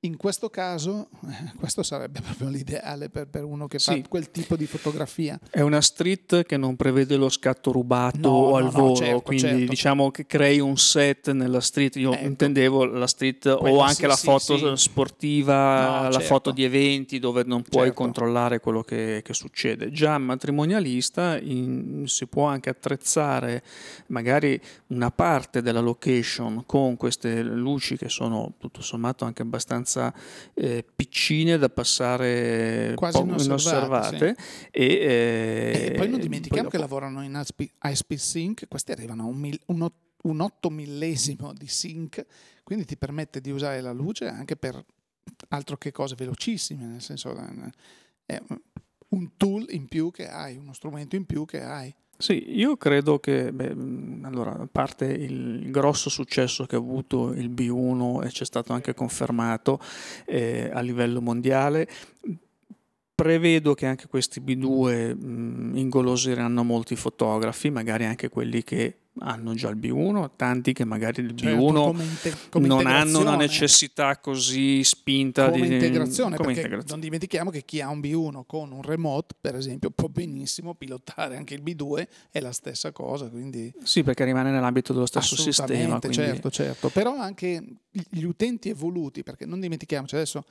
in 0.00 0.16
questo 0.16 0.48
caso, 0.48 1.08
eh, 1.26 1.52
questo 1.58 1.82
sarebbe 1.82 2.20
proprio 2.22 2.48
l'ideale 2.48 3.08
per, 3.08 3.26
per 3.26 3.42
uno 3.42 3.66
che 3.66 3.80
sì. 3.80 4.00
fa 4.00 4.08
quel 4.08 4.30
tipo 4.30 4.54
di 4.54 4.66
fotografia. 4.66 5.38
È 5.50 5.60
una 5.60 5.80
street 5.80 6.44
che 6.46 6.56
non 6.56 6.76
prevede 6.76 7.16
lo 7.16 7.28
scatto 7.28 7.72
rubato 7.72 8.28
no, 8.28 8.28
o 8.28 8.56
al 8.56 8.64
no, 8.64 8.70
volo, 8.70 8.88
no, 8.88 8.96
certo, 8.96 9.20
quindi 9.22 9.48
certo. 9.48 9.70
diciamo 9.70 10.10
che 10.12 10.26
crei 10.26 10.60
un 10.60 10.76
set 10.76 11.32
nella 11.32 11.60
street. 11.60 11.96
Io 11.96 12.12
ecco. 12.12 12.24
intendevo 12.24 12.84
la 12.84 13.08
street 13.08 13.56
Quella 13.56 13.76
o 13.76 13.80
anche 13.80 13.94
sì, 13.94 14.06
la 14.06 14.16
foto 14.16 14.76
sì, 14.76 14.82
sportiva, 14.82 16.02
la 16.02 16.10
certo. 16.12 16.26
foto 16.26 16.50
di 16.52 16.62
eventi 16.62 17.18
dove 17.18 17.42
non 17.44 17.62
puoi 17.62 17.86
certo. 17.86 18.02
controllare 18.02 18.60
quello 18.60 18.82
che, 18.82 19.22
che, 19.24 19.34
succede. 19.34 19.90
Già 19.90 20.16
matrimonialista 20.18 21.38
in, 21.40 22.04
si 22.06 22.26
può 22.26 22.44
anche 22.44 22.70
attrezzare 22.70 23.64
magari 24.08 24.60
una 24.88 25.10
parte 25.10 25.60
della 25.60 25.80
location 25.80 26.62
con 26.66 26.96
queste 26.96 27.42
luci 27.42 27.96
che 27.96 28.08
sono 28.08 28.54
tutto 28.58 28.80
sommato 28.80 29.24
anche 29.24 29.42
abbastanza 29.42 29.87
abbastanza 29.88 30.12
eh, 30.54 30.84
piccine 30.94 31.56
da 31.56 31.70
passare 31.70 32.92
quasi 32.94 33.18
inosservate. 33.20 34.34
Sì. 34.36 34.68
E, 34.70 34.84
eh, 34.84 35.86
e, 35.86 35.92
poi 35.96 36.08
non 36.08 36.20
dimentichiamo 36.20 36.68
poi 36.68 36.72
che 36.72 36.78
lavorano 36.78 37.22
in 37.22 37.40
ISP 37.82 38.14
Sync, 38.14 38.68
questi 38.68 38.92
arrivano 38.92 39.22
a 39.22 39.26
un, 39.26 39.36
mil, 39.36 39.58
un, 39.66 39.88
un 40.22 40.40
8 40.40 40.70
millesimo 40.70 41.52
di 41.54 41.66
sync, 41.66 42.24
quindi 42.62 42.84
ti 42.84 42.96
permette 42.96 43.40
di 43.40 43.50
usare 43.50 43.80
la 43.80 43.92
luce 43.92 44.26
anche 44.26 44.56
per 44.56 44.84
altro 45.48 45.76
che 45.76 45.90
cose 45.90 46.14
velocissime, 46.14 46.84
nel 46.84 47.02
senso 47.02 47.34
eh, 47.36 47.72
è 48.26 48.42
un 49.08 49.36
tool 49.36 49.66
in 49.70 49.88
più 49.88 50.10
che 50.10 50.28
hai, 50.28 50.56
uno 50.56 50.72
strumento 50.74 51.16
in 51.16 51.24
più 51.24 51.44
che 51.46 51.62
hai. 51.62 51.94
Sì, 52.20 52.56
io 52.56 52.76
credo 52.76 53.20
che, 53.20 53.52
beh, 53.52 53.76
allora, 54.22 54.50
a 54.50 54.68
parte 54.70 55.04
il 55.04 55.70
grosso 55.70 56.10
successo 56.10 56.66
che 56.66 56.74
ha 56.74 56.78
avuto 56.78 57.32
il 57.32 57.48
B1 57.48 58.24
e 58.24 58.28
c'è 58.30 58.44
stato 58.44 58.72
anche 58.72 58.92
confermato 58.92 59.78
eh, 60.26 60.68
a 60.72 60.80
livello 60.80 61.20
mondiale, 61.20 61.88
prevedo 63.18 63.74
che 63.74 63.84
anche 63.84 64.06
questi 64.06 64.40
B2 64.40 65.16
mh, 65.16 65.76
ingolosiranno 65.76 66.62
molti 66.62 66.94
fotografi, 66.94 67.68
magari 67.68 68.04
anche 68.04 68.28
quelli 68.28 68.62
che 68.62 68.98
hanno 69.18 69.54
già 69.54 69.70
il 69.70 69.76
B1, 69.76 70.30
tanti 70.36 70.72
che 70.72 70.84
magari 70.84 71.22
il 71.22 71.36
certo, 71.36 71.60
B1 71.60 71.72
come 71.72 72.04
inte- 72.04 72.34
come 72.48 72.68
non 72.68 72.86
hanno 72.86 73.18
una 73.18 73.34
necessità 73.34 74.18
così 74.18 74.84
spinta 74.84 75.50
come 75.50 75.66
di 75.66 75.74
integrazione, 75.74 76.36
come 76.36 76.52
integrazione. 76.52 76.90
non 76.92 77.00
dimentichiamo 77.00 77.50
che 77.50 77.64
chi 77.64 77.80
ha 77.80 77.88
un 77.88 77.98
B1 77.98 78.42
con 78.46 78.70
un 78.70 78.82
remote, 78.82 79.34
per 79.40 79.56
esempio, 79.56 79.90
può 79.90 80.06
benissimo 80.06 80.74
pilotare 80.74 81.36
anche 81.36 81.54
il 81.54 81.62
B2, 81.64 82.06
è 82.30 82.38
la 82.38 82.52
stessa 82.52 82.92
cosa, 82.92 83.28
quindi 83.28 83.74
Sì, 83.82 84.04
perché 84.04 84.22
rimane 84.26 84.52
nell'ambito 84.52 84.92
dello 84.92 85.06
stesso 85.06 85.34
sistema, 85.34 85.98
quindi... 85.98 86.14
certo, 86.14 86.50
certo, 86.52 86.88
però 86.90 87.16
anche 87.16 87.64
gli 87.90 88.22
utenti 88.22 88.68
evoluti, 88.68 89.24
perché 89.24 89.44
non 89.44 89.58
dimentichiamoci 89.58 90.14
adesso 90.14 90.44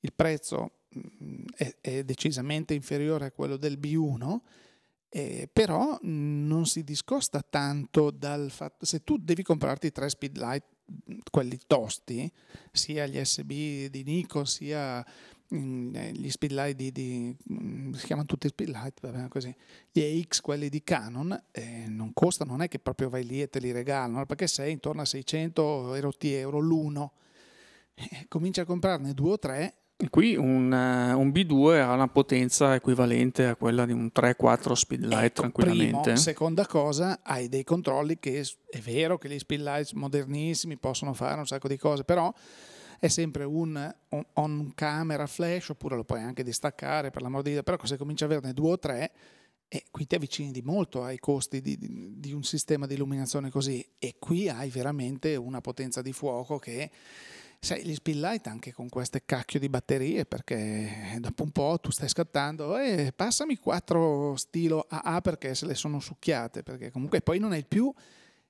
il 0.00 0.12
prezzo 0.14 0.70
è, 1.56 1.76
è 1.80 2.04
decisamente 2.04 2.74
inferiore 2.74 3.26
a 3.26 3.32
quello 3.32 3.56
del 3.56 3.78
B1 3.78 4.40
eh, 5.16 5.48
però 5.52 5.96
non 6.02 6.66
si 6.66 6.82
discosta 6.82 7.40
tanto 7.40 8.10
dal 8.10 8.50
fatto, 8.50 8.84
se 8.84 9.04
tu 9.04 9.16
devi 9.16 9.44
comprarti 9.44 9.92
tre 9.92 10.08
speedlight, 10.08 10.64
quelli 11.30 11.56
tosti, 11.68 12.28
sia 12.72 13.06
gli 13.06 13.24
SB 13.24 13.86
di 13.90 14.02
Nikon, 14.02 14.44
sia 14.44 15.06
eh, 15.06 16.10
gli 16.12 16.28
speedlight 16.28 16.74
di, 16.74 16.90
di, 16.90 17.36
si 17.96 18.06
chiamano 18.06 18.26
tutti 18.26 18.48
speedlight, 18.48 18.98
vabbè, 19.02 19.28
così, 19.28 19.54
gli 19.92 20.00
EX, 20.00 20.40
quelli 20.40 20.68
di 20.68 20.82
Canon, 20.82 21.44
eh, 21.52 21.84
non 21.86 22.12
costano, 22.12 22.50
non 22.50 22.62
è 22.62 22.68
che 22.68 22.80
proprio 22.80 23.08
vai 23.08 23.24
lì 23.24 23.40
e 23.40 23.48
te 23.48 23.60
li 23.60 23.70
regalano, 23.70 24.26
perché 24.26 24.48
sei 24.48 24.72
intorno 24.72 25.02
a 25.02 25.04
600 25.04 25.94
euro 25.94 26.58
l'uno. 26.58 27.12
Eh, 27.94 28.26
cominci 28.26 28.58
a 28.58 28.64
comprarne 28.64 29.14
due 29.14 29.30
o 29.30 29.38
tre 29.38 29.83
Qui 30.10 30.34
un, 30.34 30.72
uh, 30.72 31.18
un, 31.18 31.28
B2 31.28 31.80
ha 31.80 31.92
una 31.92 32.08
potenza 32.08 32.74
equivalente 32.74 33.46
a 33.46 33.54
quella 33.54 33.86
di 33.86 33.92
un 33.92 34.10
3-4 34.12 34.72
speedlight 34.72 35.24
ecco, 35.24 35.40
tranquillamente. 35.42 36.00
Primo, 36.00 36.16
seconda 36.16 36.66
cosa, 36.66 37.20
hai 37.22 37.48
dei 37.48 37.62
controlli 37.62 38.18
che 38.18 38.40
è 38.40 38.78
vero 38.80 39.18
che 39.18 39.28
gli 39.28 39.38
speedlights 39.38 39.92
modernissimi 39.92 40.76
possono 40.78 41.14
fare 41.14 41.38
un 41.38 41.46
sacco 41.46 41.68
di 41.68 41.78
cose, 41.78 42.02
però 42.02 42.32
è 42.98 43.06
sempre 43.06 43.44
un 43.44 43.94
on, 44.08 44.26
on 44.32 44.72
camera 44.74 45.26
flash 45.26 45.68
oppure 45.68 45.94
lo 45.94 46.04
puoi 46.04 46.20
anche 46.20 46.42
distaccare 46.42 47.10
per 47.10 47.22
l'amor 47.22 47.42
di 47.42 47.52
Dio, 47.52 47.62
però 47.62 47.76
se 47.84 47.96
cominci 47.96 48.24
a 48.24 48.26
averne 48.26 48.52
due 48.52 48.72
o 48.72 48.78
tre 48.78 49.12
e 49.68 49.84
qui 49.90 50.06
ti 50.06 50.16
avvicini 50.16 50.50
di 50.50 50.62
molto 50.62 51.04
ai 51.04 51.18
costi 51.18 51.60
di, 51.60 51.76
di, 51.78 52.14
di 52.18 52.32
un 52.32 52.42
sistema 52.42 52.86
di 52.86 52.94
illuminazione 52.94 53.50
così 53.50 53.84
e 53.98 54.16
qui 54.18 54.48
hai 54.48 54.70
veramente 54.70 55.36
una 55.36 55.60
potenza 55.60 56.02
di 56.02 56.12
fuoco 56.12 56.58
che 56.58 56.90
Sai, 57.64 57.82
gli 57.82 57.94
spillight 57.94 58.46
anche 58.46 58.74
con 58.74 58.90
queste 58.90 59.24
cacchio 59.24 59.58
di 59.58 59.70
batterie 59.70 60.26
perché 60.26 61.16
dopo 61.18 61.44
un 61.44 61.50
po' 61.50 61.78
tu 61.80 61.90
stai 61.90 62.10
scattando 62.10 62.76
e 62.76 63.06
eh, 63.06 63.12
passami 63.12 63.56
quattro 63.56 64.36
stilo 64.36 64.84
AA 64.86 65.22
perché 65.22 65.54
se 65.54 65.64
le 65.64 65.74
sono 65.74 65.98
succhiate 65.98 66.62
perché 66.62 66.90
comunque 66.90 67.22
poi 67.22 67.38
non 67.38 67.52
hai 67.52 67.64
più 67.64 67.90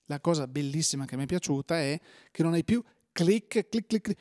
la 0.06 0.18
cosa 0.18 0.48
bellissima 0.48 1.04
che 1.04 1.16
mi 1.16 1.22
è 1.22 1.26
piaciuta 1.26 1.78
è 1.78 1.96
che 2.32 2.42
non 2.42 2.54
hai 2.54 2.64
più 2.64 2.82
clic 3.12 3.68
clic 3.68 3.86
clic, 3.86 4.02
clic 4.02 4.16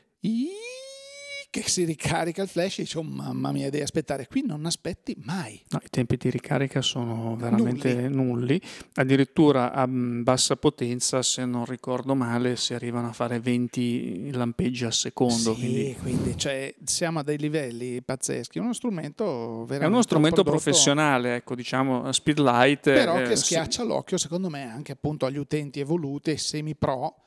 che 1.53 1.69
si 1.69 1.83
ricarica 1.83 2.41
il 2.41 2.47
flash 2.47 2.79
e 2.79 2.81
dice 2.81 2.97
oh 2.97 3.03
mamma 3.03 3.51
mia 3.51 3.69
devi 3.69 3.83
aspettare 3.83 4.25
qui 4.27 4.43
non 4.43 4.65
aspetti 4.65 5.15
mai 5.19 5.61
no, 5.69 5.79
i 5.83 5.87
tempi 5.91 6.17
di 6.17 6.31
ricarica 6.31 6.81
sono 6.81 7.35
veramente 7.35 7.93
nulli. 7.93 8.15
nulli. 8.15 8.61
addirittura 8.95 9.71
a 9.71 9.85
bassa 9.87 10.55
potenza 10.55 11.21
se 11.21 11.45
non 11.45 11.65
ricordo 11.65 12.15
male 12.15 12.55
si 12.55 12.73
arrivano 12.73 13.09
a 13.09 13.13
fare 13.13 13.39
20 13.39 14.31
lampeggi 14.31 14.85
al 14.85 14.93
secondo 14.93 15.53
sì, 15.53 15.59
quindi, 15.59 15.95
quindi 16.01 16.37
cioè, 16.39 16.73
siamo 16.85 17.19
a 17.19 17.23
dei 17.23 17.37
livelli 17.37 18.01
pazzeschi 18.01 18.57
è 18.57 18.61
uno 18.61 18.73
strumento 18.73 19.65
veramente 19.65 19.83
è 19.83 19.87
uno 19.89 20.01
strumento 20.01 20.41
un 20.41 20.47
professionale 20.47 21.35
ecco 21.35 21.53
diciamo 21.53 22.11
speedlight 22.11 22.81
però 22.81 23.19
eh, 23.19 23.27
che 23.27 23.35
schiaccia 23.35 23.83
sì. 23.83 23.87
l'occhio 23.87 24.17
secondo 24.17 24.49
me 24.49 24.63
anche 24.63 24.93
appunto 24.93 25.27
agli 25.27 25.37
utenti 25.37 25.79
evoluti 25.79 26.31
e 26.31 26.37
semi 26.39 26.73
pro 26.73 27.22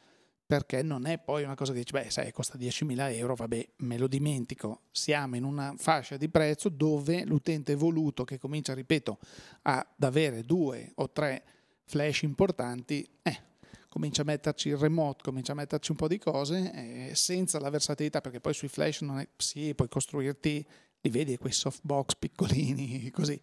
perché 0.46 0.82
non 0.82 1.06
è 1.06 1.18
poi 1.18 1.42
una 1.42 1.56
cosa 1.56 1.72
che 1.72 1.78
dici, 1.78 1.90
beh, 1.90 2.08
sai, 2.08 2.30
costa 2.30 2.56
10.000 2.56 3.14
euro, 3.16 3.34
vabbè, 3.34 3.68
me 3.78 3.98
lo 3.98 4.06
dimentico. 4.06 4.82
Siamo 4.92 5.34
in 5.34 5.42
una 5.42 5.74
fascia 5.76 6.16
di 6.16 6.28
prezzo 6.28 6.68
dove 6.68 7.24
l'utente 7.24 7.72
evoluto 7.72 8.22
che 8.22 8.38
comincia, 8.38 8.72
ripeto, 8.72 9.18
ad 9.62 9.84
avere 9.98 10.42
due 10.42 10.92
o 10.94 11.10
tre 11.10 11.42
flash 11.84 12.22
importanti, 12.22 13.08
eh, 13.22 13.42
comincia 13.88 14.22
a 14.22 14.24
metterci 14.24 14.68
il 14.68 14.76
remote, 14.76 15.24
comincia 15.24 15.50
a 15.50 15.56
metterci 15.56 15.90
un 15.90 15.96
po' 15.96 16.06
di 16.06 16.18
cose, 16.18 16.72
eh, 16.72 17.14
senza 17.14 17.58
la 17.58 17.70
versatilità, 17.70 18.20
perché 18.20 18.40
poi 18.40 18.54
sui 18.54 18.68
flash 18.68 19.00
non 19.00 19.18
è, 19.18 19.28
sì, 19.36 19.74
puoi 19.74 19.88
costruirti, 19.88 20.66
li 21.00 21.10
vedi 21.10 21.36
quei 21.38 21.52
softbox 21.52 22.14
piccolini, 22.16 23.10
così, 23.10 23.40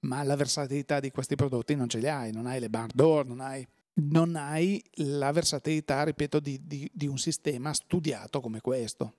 ma 0.00 0.24
la 0.24 0.34
versatilità 0.34 0.98
di 0.98 1.12
questi 1.12 1.36
prodotti 1.36 1.76
non 1.76 1.88
ce 1.88 1.98
li 1.98 2.08
hai, 2.08 2.32
non 2.32 2.46
hai 2.46 2.58
le 2.58 2.70
bar 2.70 2.90
door, 2.92 3.24
non 3.26 3.40
hai 3.40 3.64
non 4.00 4.36
hai 4.36 4.82
la 4.94 5.32
versatilità, 5.32 6.02
ripeto, 6.04 6.40
di, 6.40 6.60
di, 6.64 6.90
di 6.92 7.06
un 7.06 7.18
sistema 7.18 7.72
studiato 7.72 8.40
come 8.40 8.60
questo. 8.60 9.14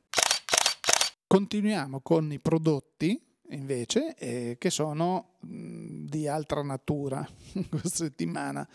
continuiamo 1.27 2.01
con 2.01 2.31
i 2.31 2.39
prodotti 2.39 3.19
invece 3.51 4.15
eh, 4.15 4.57
che 4.57 4.69
sono 4.69 5.37
di 5.39 6.27
altra 6.27 6.61
natura 6.61 7.27
questa 7.69 8.05
settimana. 8.05 8.67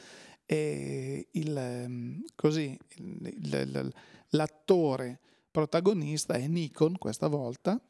E 0.48 1.28
il, 1.32 2.22
così, 2.36 2.78
il, 2.98 3.92
l'attore 4.30 5.20
protagonista 5.50 6.34
è 6.34 6.46
Nikon 6.46 6.98
questa 6.98 7.26
volta 7.26 7.80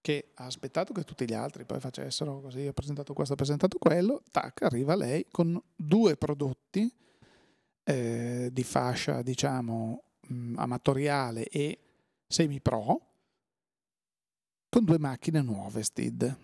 che 0.00 0.32
ha 0.34 0.44
aspettato 0.44 0.92
che 0.92 1.02
tutti 1.02 1.26
gli 1.26 1.32
altri 1.32 1.64
poi 1.64 1.80
facessero 1.80 2.40
così, 2.40 2.66
ha 2.66 2.72
presentato 2.72 3.14
questo, 3.14 3.32
ha 3.32 3.36
presentato 3.36 3.78
quello, 3.78 4.22
tac, 4.30 4.62
arriva 4.62 4.94
lei 4.94 5.26
con 5.30 5.60
due 5.74 6.16
prodotti 6.16 6.92
eh, 7.84 8.48
di 8.52 8.64
fascia, 8.64 9.22
diciamo, 9.22 10.02
mh, 10.28 10.54
amatoriale 10.56 11.44
e 11.44 11.78
semi-pro, 12.26 13.00
con 14.68 14.84
due 14.84 14.98
macchine 14.98 15.40
nuove 15.42 15.82
STID. 15.82 16.36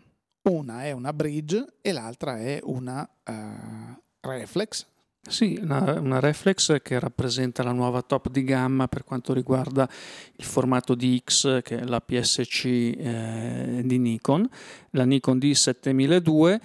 Una 0.42 0.85
è 0.85 0.92
una 0.92 1.12
Bridge 1.12 1.79
e 1.81 1.92
l'altra 1.92 2.38
è 2.38 2.61
una 2.62 3.09
uh, 3.26 4.03
Reflex 4.20 4.87
sì, 5.29 5.59
una, 5.61 6.00
una, 6.00 6.18
reflex 6.18 6.81
che 6.81 6.98
rappresenta 6.98 7.62
la 7.62 7.72
nuova 7.72 8.00
top 8.00 8.31
di 8.31 8.42
gamma 8.42 8.88
per 8.88 9.05
quanto 9.05 9.35
riguarda 9.35 9.88
il 10.37 10.44
formato 10.44 10.94
di 10.94 11.22
X, 11.22 11.61
che 11.61 11.81
è 11.81 11.85
la 11.85 12.00
PSC 12.00 12.64
eh, 12.64 13.83
di 13.85 13.98
Nikon, 13.98 14.48
la 14.92 15.05
Nikon 15.05 15.37
D7002 15.37 16.61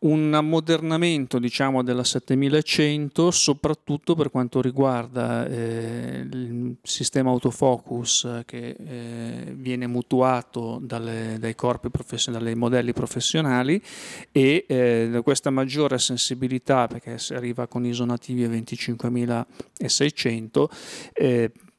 un 0.00 0.32
ammodernamento 0.32 1.40
diciamo 1.40 1.82
della 1.82 2.04
7100 2.04 3.32
soprattutto 3.32 4.14
per 4.14 4.30
quanto 4.30 4.60
riguarda 4.60 5.44
eh, 5.46 6.24
il 6.30 6.76
sistema 6.82 7.30
autofocus 7.30 8.42
che 8.44 8.76
eh, 8.78 9.52
viene 9.56 9.88
mutuato 9.88 10.78
dalle, 10.80 11.38
dai 11.40 11.56
corpi 11.56 11.90
professionali, 11.90 12.44
dai 12.44 12.54
modelli 12.54 12.92
professionali 12.92 13.82
e 14.30 14.64
eh, 14.68 15.20
questa 15.24 15.50
maggiore 15.50 15.98
sensibilità 15.98 16.86
perché 16.86 17.16
arriva 17.30 17.66
con 17.66 17.84
ISO 17.84 18.04
nativi 18.04 18.44
a 18.44 18.48
25600 18.48 20.70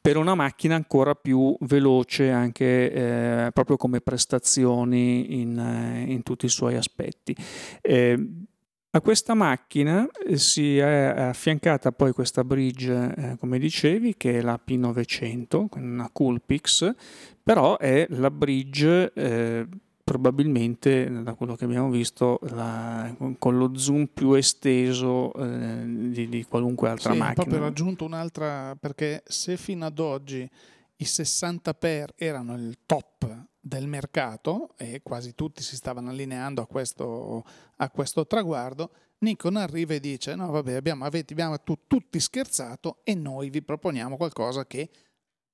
per 0.02 0.18
una 0.18 0.36
macchina 0.36 0.76
ancora 0.76 1.14
più 1.14 1.56
veloce 1.62 2.32
anche 2.32 2.92
eh, 2.92 3.52
proprio 3.52 3.78
come 3.78 4.02
prestazioni 4.02 5.42
in, 5.42 5.58
eh, 5.58 6.12
in, 6.12 6.24
tutti 6.24 6.46
i 6.46 6.50
suoi 6.50 6.76
aspetti. 6.76 7.36
Eh, 7.82 8.48
a 8.92 9.02
questa 9.02 9.36
macchina 9.36 10.08
eh, 10.26 10.38
si 10.38 10.80
è 10.80 10.84
affiancata 10.84 11.92
poi 11.92 12.12
questa 12.12 12.44
bridge, 12.44 13.14
eh, 13.16 13.38
come 13.38 13.60
dicevi, 13.60 14.16
che 14.18 14.40
è 14.40 14.42
la 14.42 14.60
P900, 14.66 15.66
una 15.76 16.10
Coolpix, 16.12 16.96
però 17.44 17.78
è 17.78 18.08
la 18.10 18.32
bridge 18.32 19.14
eh, 19.14 19.68
probabilmente 20.10 21.22
da 21.22 21.36
quello 21.36 21.56
che 21.56 21.66
abbiamo 21.66 21.92
visto 21.92 22.40
la, 22.50 23.16
con 23.38 23.60
lo 23.60 23.78
zoom 23.78 24.08
più 24.08 24.34
esteso 24.34 25.32
eh, 25.36 25.84
di, 25.86 26.28
di, 26.28 26.44
qualunque 26.46 26.90
altra 26.90 27.12
sì, 27.12 27.20
macchina. 27.20 27.44
proprio 27.44 27.60
raggiunto 27.60 28.06
un'altra 28.06 28.76
perché 28.76 29.22
se 29.28 29.56
fino 29.56 29.86
ad 29.86 30.00
oggi 30.00 30.50
i 30.96 31.06
60 31.06 31.76
per 31.76 32.14
erano 32.16 32.56
il 32.56 32.80
top 32.88 33.50
del 33.60 33.86
mercato 33.86 34.74
e 34.78 35.02
quasi 35.04 35.36
tutti 35.36 35.62
si 35.62 35.76
stavano 35.76 36.10
allineando 36.10 36.64
a 36.64 36.66
questo, 36.66 37.46
a 37.76 37.90
questo 37.92 38.26
traguardo, 38.26 38.90
Nikon 39.20 39.58
arriva 39.58 39.94
e 39.94 40.00
dice 40.00 40.34
no 40.34 40.50
vabbè 40.50 40.74
abbiamo, 40.74 41.06
avete, 41.06 41.34
abbiamo 41.34 41.56
tutti 41.62 42.20
scherzato 42.20 43.02
e 43.04 43.14
noi 43.14 43.52
vi 43.52 43.62
proponiamo 43.62 44.18
qualcosa 44.18 44.66
che 44.66 44.90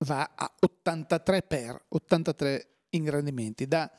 va 0.05 0.31
a 0.33 0.49
83 0.61 1.41
per 1.41 1.83
83 1.89 2.69
ingrandimenti 2.91 3.67
da 3.67 3.91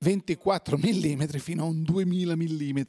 24 0.00 0.78
mm 0.78 1.24
fino 1.38 1.64
a 1.64 1.66
un 1.66 1.82
2000 1.82 2.36
mm 2.36 2.80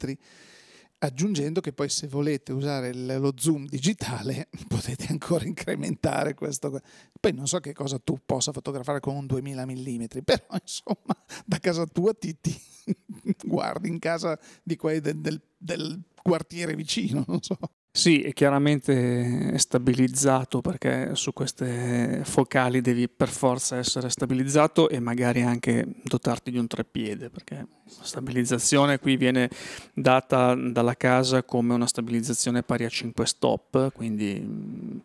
aggiungendo 0.98 1.60
che 1.60 1.72
poi 1.72 1.88
se 1.88 2.06
volete 2.06 2.52
usare 2.52 2.94
lo 2.94 3.32
zoom 3.36 3.66
digitale 3.66 4.48
potete 4.68 5.06
ancora 5.10 5.44
incrementare 5.44 6.34
questo. 6.34 6.80
Poi 7.20 7.32
non 7.32 7.46
so 7.46 7.58
che 7.58 7.72
cosa 7.72 7.98
tu 7.98 8.18
possa 8.24 8.52
fotografare 8.52 9.00
con 9.00 9.16
un 9.16 9.26
2000 9.26 9.66
mm, 9.66 10.04
però 10.24 10.46
insomma 10.60 11.16
da 11.44 11.58
casa 11.58 11.86
tua 11.86 12.14
ti, 12.14 12.38
ti 12.40 12.58
guardi 13.44 13.88
in 13.88 13.98
casa 13.98 14.38
di 14.62 14.76
quei 14.76 15.00
del, 15.00 15.20
del, 15.20 15.40
del 15.56 16.00
quartiere 16.22 16.74
vicino, 16.74 17.24
non 17.26 17.42
so. 17.42 17.58
Sì, 17.94 18.22
è 18.22 18.32
chiaramente 18.32 19.58
stabilizzato 19.58 20.62
perché 20.62 21.10
su 21.14 21.34
queste 21.34 22.22
focali 22.24 22.80
devi 22.80 23.06
per 23.06 23.28
forza 23.28 23.76
essere 23.76 24.08
stabilizzato 24.08 24.88
e 24.88 24.98
magari 24.98 25.42
anche 25.42 25.86
dotarti 26.02 26.50
di 26.50 26.56
un 26.56 26.66
treppiede 26.66 27.28
perché 27.28 27.54
la 27.54 28.04
stabilizzazione 28.04 28.98
qui 28.98 29.18
viene 29.18 29.50
data 29.92 30.54
dalla 30.54 30.94
casa 30.94 31.42
come 31.42 31.74
una 31.74 31.86
stabilizzazione 31.86 32.62
pari 32.62 32.86
a 32.86 32.88
5 32.88 33.26
stop, 33.26 33.92
quindi 33.92 34.40
mm, 34.40 34.98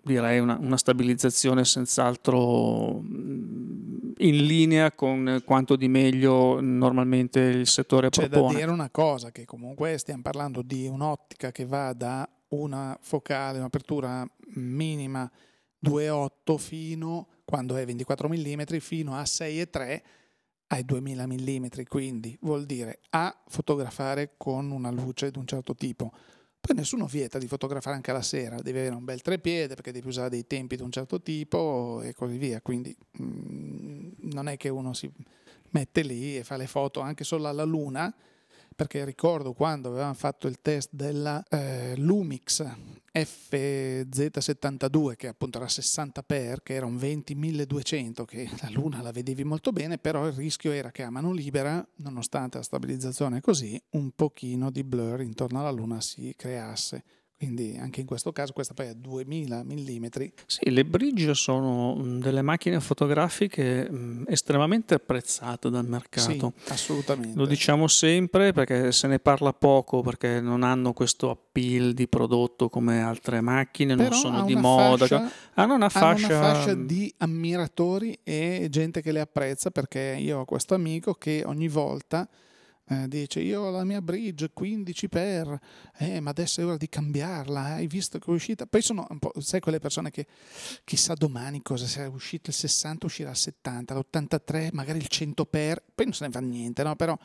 direi 0.00 0.38
una, 0.38 0.56
una 0.60 0.76
stabilizzazione 0.76 1.64
senz'altro 1.64 3.00
mm, 3.00 4.07
in 4.18 4.44
linea 4.46 4.92
con 4.92 5.42
quanto 5.44 5.76
di 5.76 5.88
meglio 5.88 6.60
normalmente 6.60 7.40
il 7.40 7.66
settore 7.66 8.08
C'è 8.08 8.28
propone. 8.28 8.46
C'è 8.46 8.52
da 8.52 8.58
dire 8.58 8.72
una 8.72 8.90
cosa, 8.90 9.30
che 9.30 9.44
comunque 9.44 9.98
stiamo 9.98 10.22
parlando 10.22 10.62
di 10.62 10.86
un'ottica 10.86 11.52
che 11.52 11.64
va 11.64 11.92
da 11.92 12.28
una 12.48 12.96
focale, 13.00 13.58
un'apertura 13.58 14.26
minima 14.54 15.30
2,8 15.84 16.56
fino, 16.56 17.28
quando 17.44 17.76
è 17.76 17.84
24 17.84 18.28
mm, 18.28 18.62
fino 18.78 19.14
a 19.14 19.22
6,3 19.22 20.02
ai 20.70 20.84
2000 20.84 21.26
mm, 21.26 21.66
quindi 21.88 22.36
vuol 22.42 22.66
dire 22.66 23.00
A 23.10 23.34
fotografare 23.46 24.34
con 24.36 24.70
una 24.70 24.90
luce 24.90 25.30
di 25.30 25.38
un 25.38 25.46
certo 25.46 25.74
tipo 25.74 26.12
poi 26.68 26.76
nessuno 26.76 27.06
vieta 27.06 27.38
di 27.38 27.46
fotografare 27.46 27.96
anche 27.96 28.12
la 28.12 28.20
sera, 28.20 28.56
devi 28.60 28.78
avere 28.78 28.94
un 28.94 29.04
bel 29.04 29.22
trepiede 29.22 29.74
perché 29.74 29.90
devi 29.90 30.06
usare 30.06 30.28
dei 30.28 30.46
tempi 30.46 30.76
di 30.76 30.82
un 30.82 30.92
certo 30.92 31.22
tipo 31.22 32.02
e 32.02 32.12
così 32.12 32.36
via. 32.36 32.60
Quindi 32.60 32.94
mh, 33.12 33.24
mm, 33.24 34.10
non 34.32 34.48
è 34.48 34.58
che 34.58 34.68
uno 34.68 34.92
si 34.92 35.10
mette 35.70 36.02
lì 36.02 36.36
e 36.36 36.44
fa 36.44 36.58
le 36.58 36.66
foto 36.66 37.00
anche 37.00 37.24
solo 37.24 37.48
alla 37.48 37.64
luna, 37.64 38.14
perché 38.78 39.04
ricordo 39.04 39.54
quando 39.54 39.88
avevamo 39.88 40.14
fatto 40.14 40.46
il 40.46 40.60
test 40.62 40.90
della 40.92 41.42
eh, 41.50 41.96
Lumix 41.96 42.64
FZ72 43.12 45.16
che 45.16 45.26
appunto 45.26 45.58
era 45.58 45.66
60 45.66 46.22
per 46.22 46.62
che 46.62 46.74
era 46.74 46.86
un 46.86 46.94
20-1200 46.94 48.24
che 48.24 48.48
la 48.60 48.70
luna 48.70 49.02
la 49.02 49.10
vedevi 49.10 49.42
molto 49.42 49.72
bene 49.72 49.98
però 49.98 50.28
il 50.28 50.34
rischio 50.34 50.70
era 50.70 50.92
che 50.92 51.02
a 51.02 51.10
mano 51.10 51.32
libera 51.32 51.84
nonostante 51.96 52.58
la 52.58 52.62
stabilizzazione 52.62 53.40
così 53.40 53.82
un 53.94 54.12
pochino 54.12 54.70
di 54.70 54.84
blur 54.84 55.22
intorno 55.22 55.58
alla 55.58 55.72
luna 55.72 56.00
si 56.00 56.32
creasse 56.36 57.02
quindi 57.38 57.78
anche 57.80 58.00
in 58.00 58.06
questo 58.06 58.32
caso 58.32 58.52
questa 58.52 58.74
poi 58.74 58.88
è 58.88 58.94
2000 58.94 59.62
mm. 59.62 60.06
Sì, 60.44 60.70
le 60.70 60.84
bridge 60.84 61.34
sono 61.34 61.96
delle 62.18 62.42
macchine 62.42 62.80
fotografiche 62.80 63.88
estremamente 64.26 64.94
apprezzate 64.94 65.70
dal 65.70 65.86
mercato. 65.86 66.52
Sì, 66.56 66.72
assolutamente. 66.72 67.38
Lo 67.38 67.46
diciamo 67.46 67.86
sempre 67.86 68.52
perché 68.52 68.90
se 68.90 69.06
ne 69.06 69.20
parla 69.20 69.52
poco 69.52 70.02
perché 70.02 70.40
non 70.40 70.64
hanno 70.64 70.92
questo 70.92 71.30
appeal 71.30 71.92
di 71.92 72.08
prodotto 72.08 72.68
come 72.68 73.00
altre 73.00 73.40
macchine, 73.40 73.94
Però 73.94 74.08
non 74.08 74.18
sono 74.18 74.42
di 74.42 74.56
moda. 74.56 75.06
Fascia, 75.06 75.30
hanno 75.54 75.74
una 75.74 75.88
fascia... 75.88 76.26
Hanno 76.26 76.38
una 76.38 76.54
fascia 76.54 76.74
di 76.74 77.14
ammiratori 77.18 78.18
e 78.24 78.66
gente 78.68 79.00
che 79.00 79.12
le 79.12 79.20
apprezza 79.20 79.70
perché 79.70 80.16
io 80.18 80.40
ho 80.40 80.44
questo 80.44 80.74
amico 80.74 81.14
che 81.14 81.44
ogni 81.46 81.68
volta 81.68 82.28
eh, 82.88 83.08
dice 83.08 83.40
io 83.40 83.62
ho 83.62 83.70
la 83.70 83.84
mia 83.84 84.00
bridge 84.00 84.50
15 84.52 85.08
per, 85.08 85.58
eh, 85.98 86.20
ma 86.20 86.30
adesso 86.30 86.60
è 86.60 86.64
ora 86.64 86.76
di 86.76 86.88
cambiarla, 86.88 87.74
hai 87.74 87.86
visto 87.86 88.18
che 88.18 88.30
è 88.30 88.34
uscita? 88.34 88.66
Poi 88.66 88.82
sono 88.82 89.06
un 89.08 89.18
po', 89.18 89.32
sai 89.38 89.60
quelle 89.60 89.78
persone 89.78 90.10
che 90.10 90.26
chissà 90.84 91.14
domani 91.14 91.62
cosa, 91.62 91.86
se 91.86 92.02
è 92.02 92.06
uscito 92.06 92.50
il 92.50 92.56
60 92.56 93.06
uscirà 93.06 93.30
il 93.30 93.36
70, 93.36 93.94
l'83 93.94 94.68
magari 94.72 94.98
il 94.98 95.08
100 95.08 95.44
per, 95.44 95.82
poi 95.94 96.06
non 96.06 96.14
se 96.14 96.26
ne 96.26 96.32
fa 96.32 96.40
niente, 96.40 96.82
no? 96.82 96.96
però 96.96 97.16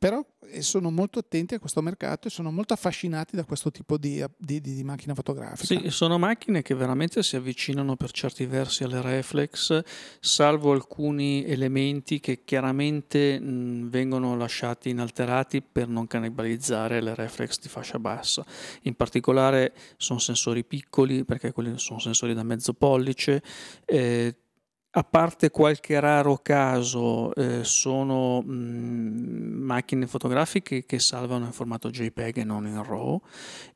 però 0.00 0.24
eh, 0.46 0.62
sono 0.62 0.90
molto 0.90 1.18
attenti 1.18 1.52
a 1.52 1.58
questo 1.58 1.82
mercato 1.82 2.26
e 2.26 2.30
sono 2.30 2.50
molto 2.50 2.72
affascinati 2.72 3.36
da 3.36 3.44
questo 3.44 3.70
tipo 3.70 3.98
di, 3.98 4.24
di, 4.38 4.58
di, 4.62 4.82
macchina 4.82 5.14
fotografica. 5.14 5.78
Sì, 5.78 5.90
sono 5.90 6.16
macchine 6.16 6.62
che 6.62 6.74
veramente 6.74 7.22
si 7.22 7.36
avvicinano 7.36 7.96
per 7.96 8.10
certi 8.10 8.46
versi 8.46 8.82
alle 8.82 9.02
reflex, 9.02 9.82
salvo 10.18 10.72
alcuni 10.72 11.44
elementi 11.44 12.18
che 12.18 12.44
chiaramente 12.44 13.38
mh, 13.38 13.90
vengono 13.90 14.34
lasciati 14.38 14.88
inalterati 14.88 15.60
per 15.60 15.86
non 15.88 16.06
cannibalizzare 16.06 17.02
le 17.02 17.14
reflex 17.14 17.60
di 17.60 17.68
fascia 17.68 17.98
bassa. 17.98 18.42
In 18.84 18.94
particolare 18.94 19.74
sono 19.98 20.18
sensori 20.18 20.64
piccoli, 20.64 21.26
perché 21.26 21.52
quelli 21.52 21.78
sono 21.78 21.98
sensori 21.98 22.32
da 22.32 22.42
mezzo 22.42 22.72
pollice. 22.72 23.42
Eh, 23.84 24.34
a 24.92 25.04
parte 25.04 25.50
qualche 25.50 26.00
raro 26.00 26.38
caso, 26.42 27.32
eh, 27.34 27.62
sono 27.62 28.42
mh, 28.42 28.52
mm, 28.52 29.62
macchine 29.62 30.08
fotografiche 30.08 30.84
che 30.84 30.98
salvano 30.98 31.44
in 31.44 31.52
formato 31.52 31.90
JPEG 31.90 32.38
e 32.38 32.44
non 32.44 32.66
in 32.66 32.82
RAW 32.82 33.20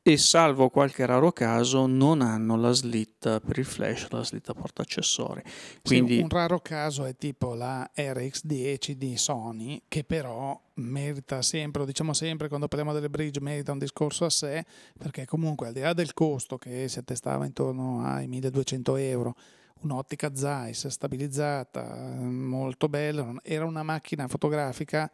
e 0.01 0.17
salvo 0.17 0.69
qualche 0.69 1.05
raro 1.05 1.31
caso 1.31 1.85
non 1.85 2.21
hanno 2.21 2.57
la 2.57 2.71
slitta 2.73 3.39
per 3.39 3.57
il 3.57 3.65
flash, 3.65 4.09
la 4.09 4.25
slitta 4.25 4.53
porta 4.53 4.81
accessori. 4.81 5.41
Quindi, 5.81 6.15
sì, 6.15 6.21
un 6.21 6.29
raro 6.29 6.59
caso 6.59 7.05
è 7.05 7.15
tipo 7.15 7.53
la 7.53 7.89
RX10 7.95 8.91
di 8.91 9.15
Sony 9.15 9.83
che 9.87 10.03
però 10.03 10.61
merita 10.75 11.41
sempre, 11.41 11.81
lo 11.81 11.87
diciamo 11.87 12.11
sempre 12.11 12.49
quando 12.49 12.67
parliamo 12.67 12.93
delle 12.93 13.09
bridge, 13.09 13.39
merita 13.39 13.71
un 13.71 13.79
discorso 13.79 14.25
a 14.25 14.29
sé 14.29 14.65
perché 14.97 15.25
comunque 15.25 15.67
al 15.67 15.73
di 15.73 15.79
là 15.79 15.93
del 15.93 16.13
costo 16.13 16.57
che 16.57 16.89
si 16.89 16.99
attestava 16.99 17.45
intorno 17.45 18.03
ai 18.03 18.27
1200 18.27 18.95
euro 18.97 19.35
un'ottica 19.81 20.35
Zeiss 20.35 20.87
stabilizzata, 20.87 21.83
molto 22.21 22.87
bella, 22.89 23.33
era 23.43 23.65
una 23.65 23.83
macchina 23.83 24.27
fotografica 24.27 25.11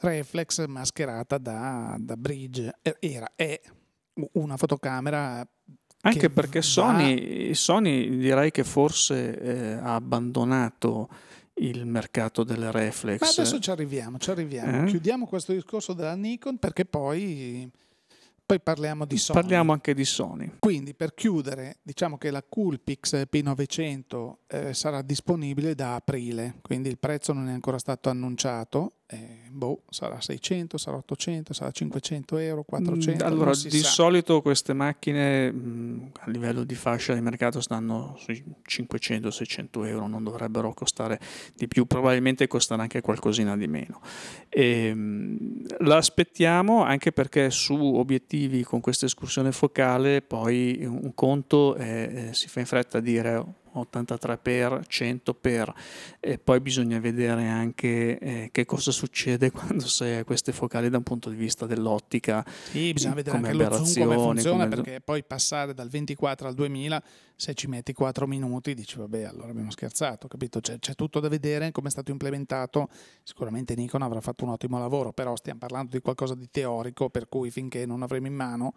reflex 0.00 0.66
mascherata 0.66 1.38
da, 1.38 1.96
da 1.98 2.16
bridge, 2.16 2.78
era, 3.00 3.32
è 3.34 3.60
una 4.32 4.56
fotocamera 4.56 5.46
anche 6.02 6.30
perché 6.30 6.62
Sony, 6.62 7.52
Sony, 7.54 8.16
direi 8.18 8.52
che 8.52 8.62
forse 8.62 9.40
eh, 9.40 9.72
ha 9.72 9.94
abbandonato 9.94 11.08
il 11.54 11.84
mercato 11.86 12.44
delle 12.44 12.70
reflex. 12.70 13.20
Ma 13.20 13.28
adesso 13.28 13.58
ci 13.58 13.70
arriviamo, 13.70 14.18
ci 14.18 14.30
arriviamo. 14.30 14.84
Eh? 14.84 14.86
Chiudiamo 14.86 15.26
questo 15.26 15.52
discorso 15.52 15.94
della 15.94 16.14
Nikon 16.14 16.58
perché 16.58 16.84
poi 16.84 17.68
poi 18.46 18.60
parliamo 18.60 19.04
di 19.04 19.16
Sony. 19.18 19.40
Parliamo 19.40 19.72
anche 19.72 19.92
di 19.92 20.04
Sony. 20.04 20.52
Quindi 20.60 20.94
per 20.94 21.14
chiudere, 21.14 21.78
diciamo 21.82 22.16
che 22.16 22.30
la 22.30 22.44
Coolpix 22.48 23.26
P900 23.28 24.34
eh, 24.46 24.72
sarà 24.72 25.02
disponibile 25.02 25.74
da 25.74 25.96
aprile, 25.96 26.54
quindi 26.62 26.88
il 26.88 26.98
prezzo 26.98 27.32
non 27.32 27.48
è 27.48 27.52
ancora 27.52 27.78
stato 27.78 28.08
annunciato 28.08 28.95
eh, 29.08 29.46
boh, 29.50 29.82
sarà 29.88 30.20
600, 30.20 30.78
sarà 30.78 30.96
800, 30.96 31.52
sarà 31.52 31.70
500 31.70 32.38
euro, 32.38 32.64
400. 32.64 33.24
Mm, 33.24 33.26
allora, 33.26 33.52
di 33.52 33.78
sa. 33.78 33.88
solito 33.88 34.42
queste 34.42 34.72
macchine 34.72 35.52
mh, 35.52 35.58
mm, 35.58 36.02
a 36.20 36.30
livello 36.30 36.64
di 36.64 36.74
fascia 36.74 37.14
di 37.14 37.20
mercato 37.20 37.60
stanno 37.60 38.16
sui 38.18 38.42
500-600 38.68 39.86
euro, 39.86 40.08
non 40.08 40.24
dovrebbero 40.24 40.74
costare 40.74 41.20
di 41.54 41.68
più, 41.68 41.86
probabilmente 41.86 42.48
costerà 42.48 42.82
anche 42.82 43.00
qualcosina 43.00 43.56
di 43.56 43.68
meno. 43.68 44.00
E, 44.48 44.92
mh, 44.92 45.84
la 45.84 45.98
aspettiamo 45.98 46.82
anche 46.82 47.12
perché 47.12 47.50
su 47.50 47.74
obiettivi 47.74 48.64
con 48.64 48.80
questa 48.80 49.06
escursione 49.06 49.52
focale 49.52 50.20
poi 50.20 50.84
un 50.84 51.14
conto 51.14 51.76
è, 51.76 52.28
eh, 52.28 52.34
si 52.34 52.48
fa 52.48 52.58
in 52.58 52.66
fretta 52.66 52.98
a 52.98 53.00
dire 53.00 53.44
83 53.80 54.38
per 54.38 54.84
100 54.86 55.34
per. 55.34 55.72
E 56.20 56.38
poi 56.38 56.60
bisogna 56.60 56.98
vedere 56.98 57.46
anche 57.46 58.18
eh, 58.18 58.48
che 58.52 58.64
cosa 58.64 58.90
succede 58.90 59.50
quando 59.52 59.86
si 59.86 60.04
ha 60.04 60.24
queste 60.24 60.52
focali 60.52 60.88
da 60.88 60.98
un 60.98 61.02
punto 61.02 61.28
di 61.30 61.36
vista 61.36 61.66
dell'ottica. 61.66 62.44
Sì 62.46 62.92
bisogna 62.92 63.14
vedere 63.14 63.36
anche 63.36 63.52
lo 63.52 63.84
zoom 63.84 64.06
come 64.06 64.16
funziona 64.16 64.64
come... 64.64 64.74
perché 64.76 65.00
poi 65.00 65.24
passare 65.24 65.74
dal 65.74 65.88
24 65.88 66.48
al 66.48 66.54
2000 66.54 67.02
se 67.34 67.54
ci 67.54 67.66
metti 67.66 67.92
4 67.92 68.26
minuti 68.26 68.72
dici 68.74 68.96
vabbè 68.96 69.24
allora 69.24 69.50
abbiamo 69.50 69.70
scherzato 69.70 70.26
capito? 70.26 70.60
C'è, 70.60 70.78
c'è 70.78 70.94
tutto 70.94 71.20
da 71.20 71.28
vedere 71.28 71.70
come 71.70 71.88
è 71.88 71.90
stato 71.90 72.10
implementato. 72.10 72.88
Sicuramente 73.22 73.74
Nikon 73.74 74.02
avrà 74.02 74.20
fatto 74.20 74.44
un 74.44 74.50
ottimo 74.50 74.78
lavoro 74.78 75.12
però 75.12 75.36
stiamo 75.36 75.58
parlando 75.58 75.90
di 75.92 76.00
qualcosa 76.00 76.34
di 76.34 76.48
teorico 76.50 77.10
per 77.10 77.28
cui 77.28 77.50
finché 77.50 77.86
non 77.86 78.02
avremo 78.02 78.26
in 78.26 78.34
mano 78.34 78.74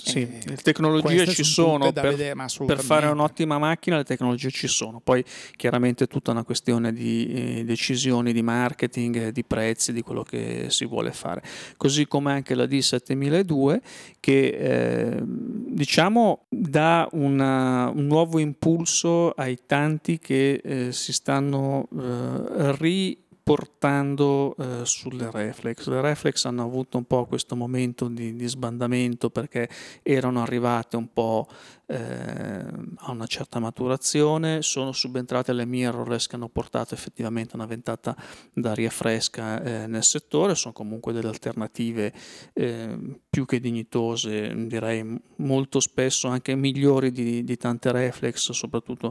sì, 0.00 0.20
eh, 0.20 0.40
le 0.44 0.56
tecnologie 0.56 1.26
ci 1.26 1.42
sono, 1.42 1.90
per, 1.90 2.10
vedere, 2.10 2.34
per, 2.64 2.80
fare 2.80 3.08
un'ottima 3.08 3.58
macchina 3.58 3.96
le 3.96 4.04
tecnologie 4.04 4.48
ci 4.48 4.68
sono, 4.68 5.00
poi 5.00 5.24
chiaramente 5.56 6.04
è 6.04 6.06
tutta 6.06 6.30
una 6.30 6.44
questione 6.44 6.92
di 6.92 7.26
eh, 7.26 7.64
decisioni 7.64 8.32
di 8.32 8.40
marketing, 8.40 9.30
di 9.30 9.42
prezzi, 9.42 9.92
di 9.92 10.02
quello 10.02 10.22
che 10.22 10.66
si 10.68 10.86
vuole 10.86 11.10
fare, 11.10 11.42
così 11.76 12.06
come 12.06 12.30
anche 12.30 12.54
la 12.54 12.64
D7002 12.66 13.80
che 14.20 14.46
eh, 14.46 15.20
diciamo 15.24 16.44
dà 16.48 17.08
una, 17.12 17.88
un 17.88 18.06
nuovo 18.06 18.38
impulso 18.38 19.32
ai 19.32 19.58
tanti 19.66 20.20
che 20.20 20.60
eh, 20.62 20.92
si 20.92 21.12
stanno 21.12 21.88
eh, 21.92 22.76
ri 22.76 23.26
portando 23.48 24.54
eh, 24.58 24.84
sulle 24.84 25.30
reflex. 25.30 25.86
Le 25.86 26.02
reflex 26.02 26.44
hanno 26.44 26.62
avuto 26.62 26.98
un 26.98 27.04
po' 27.04 27.24
questo 27.24 27.56
momento 27.56 28.06
di, 28.08 28.36
di 28.36 28.46
sbandamento 28.46 29.30
perché 29.30 29.70
erano 30.02 30.42
arrivate 30.42 30.96
un 30.98 31.10
po' 31.10 31.48
eh, 31.90 32.64
a 32.96 33.10
una 33.10 33.26
certa 33.26 33.58
maturazione, 33.58 34.60
sono 34.60 34.92
subentrate 34.92 35.54
le 35.54 35.64
mirrorless 35.64 36.26
che 36.26 36.36
hanno 36.36 36.48
portato 36.48 36.94
effettivamente 36.94 37.56
una 37.56 37.64
ventata 37.64 38.14
d'aria 38.52 38.90
fresca 38.90 39.62
eh, 39.62 39.86
nel 39.86 40.04
settore, 40.04 40.54
sono 40.54 40.74
comunque 40.74 41.14
delle 41.14 41.28
alternative 41.28 42.12
eh, 42.52 43.20
più 43.28 43.46
che 43.46 43.58
dignitose, 43.58 44.66
direi 44.66 45.18
molto 45.36 45.80
spesso 45.80 46.28
anche 46.28 46.54
migliori 46.54 47.10
di, 47.10 47.42
di 47.42 47.56
tante 47.56 47.90
reflex, 47.90 48.50
soprattutto 48.52 49.10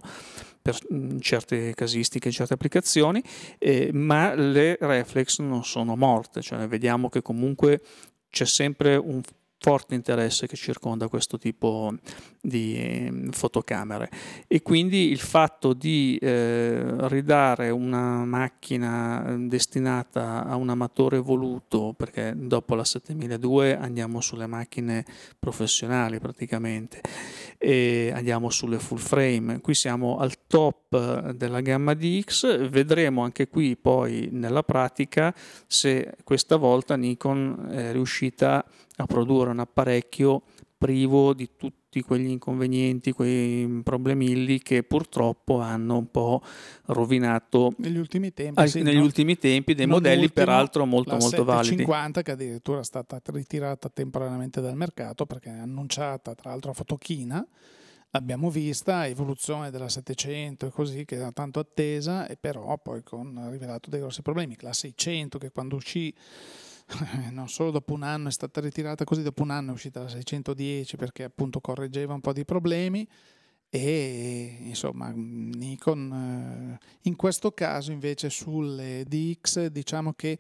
per 0.62 0.78
mm, 0.94 1.18
certe 1.20 1.74
casistiche, 1.74 2.30
certe 2.30 2.54
applicazioni, 2.54 3.24
eh, 3.58 3.90
ma 3.92 4.36
le 4.36 4.78
reflex 4.80 5.40
non 5.40 5.63
sono 5.63 5.96
morte, 5.96 6.42
cioè 6.42 6.68
vediamo 6.68 7.10
che 7.10 7.24
comunque 7.24 7.82
c'è 8.30 8.46
sempre 8.46 8.98
un 8.98 9.22
forte 9.60 9.96
interesse 9.96 10.48
che 10.48 10.56
circonda 10.56 11.08
questo 11.08 11.38
tipo 11.38 11.93
di 12.41 12.76
ehm, 12.78 13.32
fotocamere. 13.32 14.10
E 14.48 14.62
quindi 14.62 15.10
il 15.10 15.20
fatto 15.20 15.74
di 15.74 16.17
eh, 16.22 17.08
ridare 17.08 17.70
una 17.70 18.24
macchina 18.26 19.36
destinata 19.39 20.46
a 20.46 20.56
un 20.56 20.70
amatore 20.70 21.20
voluto 21.20 21.93
perché 21.98 22.34
dopo 22.36 22.76
la 22.76 22.86
7002 22.86 23.78
andiamo 23.78 24.22
sulle 24.22 24.48
macchine 24.48 25.06
professionali 25.39 26.20
praticamente 26.20 27.02
e 27.58 28.12
andiamo 28.13 28.50
sulle 28.50 28.80
full 28.80 28.98
frame. 28.98 29.62
Qui 29.62 29.74
siamo 29.74 30.17
al 30.17 30.46
top 30.48 31.32
della 31.32 31.62
gamma 31.62 31.93
DX 31.93 32.70
vedremo 32.70 33.24
anche 33.24 33.48
qui 33.48 33.76
poi 33.76 34.30
nella 34.32 34.63
pratica 34.63 35.34
se 35.65 36.15
questa 36.24 36.56
volta 36.56 36.96
Nikon 36.96 37.67
è 37.72 37.91
riuscita 37.91 38.63
a 38.98 39.06
produrre 39.06 39.50
un 39.50 39.60
apparecchio 39.60 40.43
privo 40.78 41.34
di 41.34 41.50
tutti 41.89 42.02
quegli 42.02 42.28
inconvenienti, 42.28 43.13
quei 43.13 43.82
problemilli 43.82 44.60
che 44.60 44.84
purtroppo 44.84 45.60
hanno 45.60 45.97
un 45.97 46.12
po' 46.12 46.41
rovinato 46.88 47.73
negli 47.78 47.97
ultimi 47.97 48.34
tempi, 48.34 48.67
sì, 48.67 48.82
negli 48.82 48.97
no? 48.97 49.04
ultimi 49.04 49.38
tempi 49.38 49.73
dei 49.73 49.88
modelli 49.88 50.30
peraltro 50.30 50.86
molto 50.86 51.15
molto 51.15 51.45
validi. 51.45 51.78
50 51.78 52.21
che 52.23 52.32
addirittura 52.32 52.82
è 52.82 52.84
stata 52.84 53.21
ritirata 53.26 53.88
temporaneamente 53.88 54.60
dal 54.60 54.76
mercato 54.76 55.26
perché 55.26 55.50
è 55.50 55.60
annunciata 55.60 56.36
tra 56.36 56.50
l'altro 56.50 56.71
a 56.71 56.73
fotochina 56.73 57.47
l'abbiamo 58.12 58.50
vista, 58.50 59.08
evoluzione 59.08 59.69
della 59.69 59.89
700 59.89 60.67
e 60.67 60.69
così, 60.69 61.06
che 61.06 61.15
era 61.15 61.32
tanto 61.32 61.60
attesa, 61.60 62.26
e 62.28 62.36
però 62.36 62.78
poi 62.78 63.04
con, 63.04 63.38
ha 63.38 63.50
rivelato 63.50 63.89
dei 63.89 64.00
grossi 64.00 64.21
problemi. 64.21 64.56
La 64.60 64.73
600 64.73 65.38
che 65.38 65.52
quando 65.52 65.76
uscì 65.76 66.13
non 67.32 67.50
solo 67.50 67.71
dopo 67.71 67.93
un 67.93 68.04
anno 68.04 68.30
è 68.30 68.32
stata 68.32 68.62
ritirata 68.62 69.04
così, 69.04 69.21
dopo 69.21 69.43
un 69.43 69.52
anno 69.52 69.71
è 69.71 69.73
uscita 69.73 70.02
la 70.02 70.10
610 70.10 70.95
perché 70.95 71.23
appunto 71.23 71.60
correggeva 71.60 72.13
un 72.13 72.21
po' 72.21 72.34
di 72.34 72.45
problemi 72.45 73.08
e 73.69 74.60
insomma 74.62 75.12
Nikon 75.13 76.80
eh, 76.80 76.86
in 77.02 77.17
questo 77.17 77.52
caso 77.52 77.91
invece 77.91 78.30
sulle 78.30 79.04
DX 79.06 79.65
diciamo 79.65 80.13
che 80.13 80.39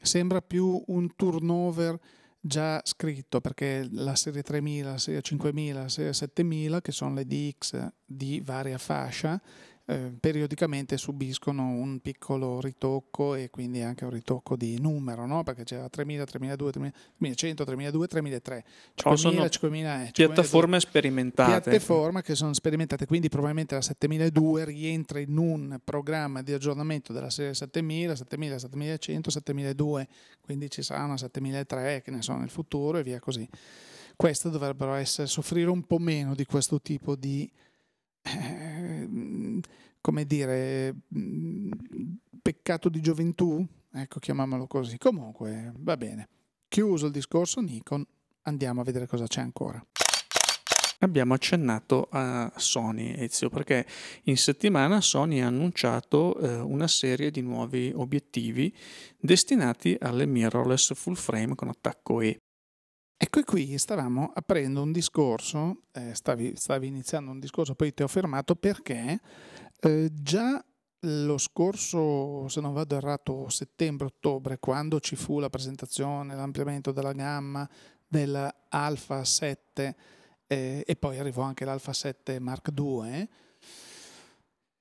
sembra 0.00 0.40
più 0.40 0.80
un 0.86 1.14
turnover 1.16 1.98
già 2.40 2.80
scritto 2.84 3.40
perché 3.40 3.86
la 3.90 4.14
serie 4.14 4.42
3000, 4.42 4.90
la 4.90 4.98
serie 4.98 5.20
5000, 5.20 5.80
la 5.82 5.88
serie 5.88 6.12
7000 6.12 6.80
che 6.80 6.92
sono 6.92 7.14
le 7.14 7.26
DX 7.26 7.86
di 8.04 8.40
varia 8.40 8.78
fascia 8.78 9.40
eh, 9.90 10.12
periodicamente 10.20 10.96
subiscono 10.96 11.66
un 11.70 11.98
piccolo 11.98 12.60
ritocco 12.60 13.34
e 13.34 13.50
quindi 13.50 13.82
anche 13.82 14.04
un 14.04 14.12
ritocco 14.12 14.54
di 14.54 14.78
numero, 14.78 15.26
no? 15.26 15.42
perché 15.42 15.64
c'era 15.64 15.88
3000, 15.88 16.24
3002, 16.24 16.70
3100, 16.70 17.64
3002, 17.64 18.06
3003, 18.06 18.64
5000, 18.94 19.48
5000, 19.48 20.06
eh, 20.06 20.10
piattaforme 20.12 20.78
sperimentate. 20.78 21.70
Piattaforme 21.70 22.22
che 22.22 22.36
sono 22.36 22.52
sperimentate, 22.52 23.06
quindi 23.06 23.28
probabilmente 23.28 23.74
la 23.74 23.82
7002 23.82 24.64
rientra 24.64 25.18
in 25.18 25.36
un 25.36 25.80
programma 25.82 26.40
di 26.42 26.52
aggiornamento 26.52 27.12
della 27.12 27.30
serie 27.30 27.54
7000, 27.54 28.14
7000, 28.14 28.58
7100, 28.60 29.30
7002, 29.30 30.08
quindi 30.40 30.70
ci 30.70 30.82
sarà 30.82 31.02
una 31.02 31.16
7003 31.16 32.02
che 32.04 32.12
ne 32.12 32.22
so 32.22 32.36
nel 32.36 32.50
futuro 32.50 32.98
e 32.98 33.02
via 33.02 33.18
così. 33.18 33.48
Queste 34.14 34.50
dovrebbero 34.50 34.94
essere, 34.94 35.26
soffrire 35.26 35.68
un 35.68 35.82
po' 35.82 35.98
meno 35.98 36.36
di 36.36 36.44
questo 36.44 36.80
tipo 36.80 37.16
di 37.16 37.50
eh, 38.22 39.60
come 40.00 40.24
dire, 40.26 40.94
mm, 41.16 41.70
peccato 42.42 42.88
di 42.88 43.00
gioventù, 43.00 43.64
ecco, 43.92 44.18
chiamiamolo 44.18 44.66
così. 44.66 44.98
Comunque, 44.98 45.72
va 45.78 45.96
bene. 45.96 46.28
Chiuso 46.68 47.06
il 47.06 47.12
discorso 47.12 47.60
Nikon, 47.60 48.04
andiamo 48.42 48.80
a 48.80 48.84
vedere 48.84 49.06
cosa 49.06 49.26
c'è 49.26 49.40
ancora. 49.40 49.84
Abbiamo 51.02 51.32
accennato 51.32 52.08
a 52.10 52.52
Sony, 52.56 53.14
Ezio, 53.16 53.48
perché 53.48 53.86
in 54.24 54.36
settimana 54.36 55.00
Sony 55.00 55.40
ha 55.40 55.46
annunciato 55.46 56.38
eh, 56.38 56.58
una 56.58 56.86
serie 56.88 57.30
di 57.30 57.40
nuovi 57.40 57.90
obiettivi 57.94 58.74
destinati 59.18 59.96
alle 59.98 60.26
mirrorless 60.26 60.92
full 60.92 61.14
frame 61.14 61.54
con 61.54 61.68
attacco 61.68 62.20
E. 62.20 62.38
Ecco 63.22 63.42
qui 63.42 63.76
stavamo 63.76 64.32
aprendo 64.34 64.80
un 64.80 64.92
discorso, 64.92 65.82
eh, 65.92 66.14
stavi, 66.14 66.54
stavi, 66.56 66.86
iniziando 66.86 67.30
un 67.30 67.38
discorso, 67.38 67.74
poi 67.74 67.92
ti 67.92 68.02
ho 68.02 68.08
fermato 68.08 68.56
perché 68.56 69.20
eh, 69.78 70.08
già 70.10 70.64
lo 71.00 71.36
scorso, 71.36 72.48
se 72.48 72.62
non 72.62 72.72
vado 72.72 72.96
errato, 72.96 73.50
settembre-ottobre, 73.50 74.58
quando 74.58 75.00
ci 75.00 75.16
fu 75.16 75.38
la 75.38 75.50
presentazione, 75.50 76.34
l'ampliamento 76.34 76.92
della 76.92 77.12
gamma 77.12 77.68
dell'Alpha 78.08 79.22
7 79.22 79.96
eh, 80.46 80.82
e 80.86 80.96
poi 80.96 81.18
arrivò 81.18 81.42
anche 81.42 81.66
l'Alpha 81.66 81.92
7 81.92 82.38
Mark 82.38 82.70
II. 82.74 83.28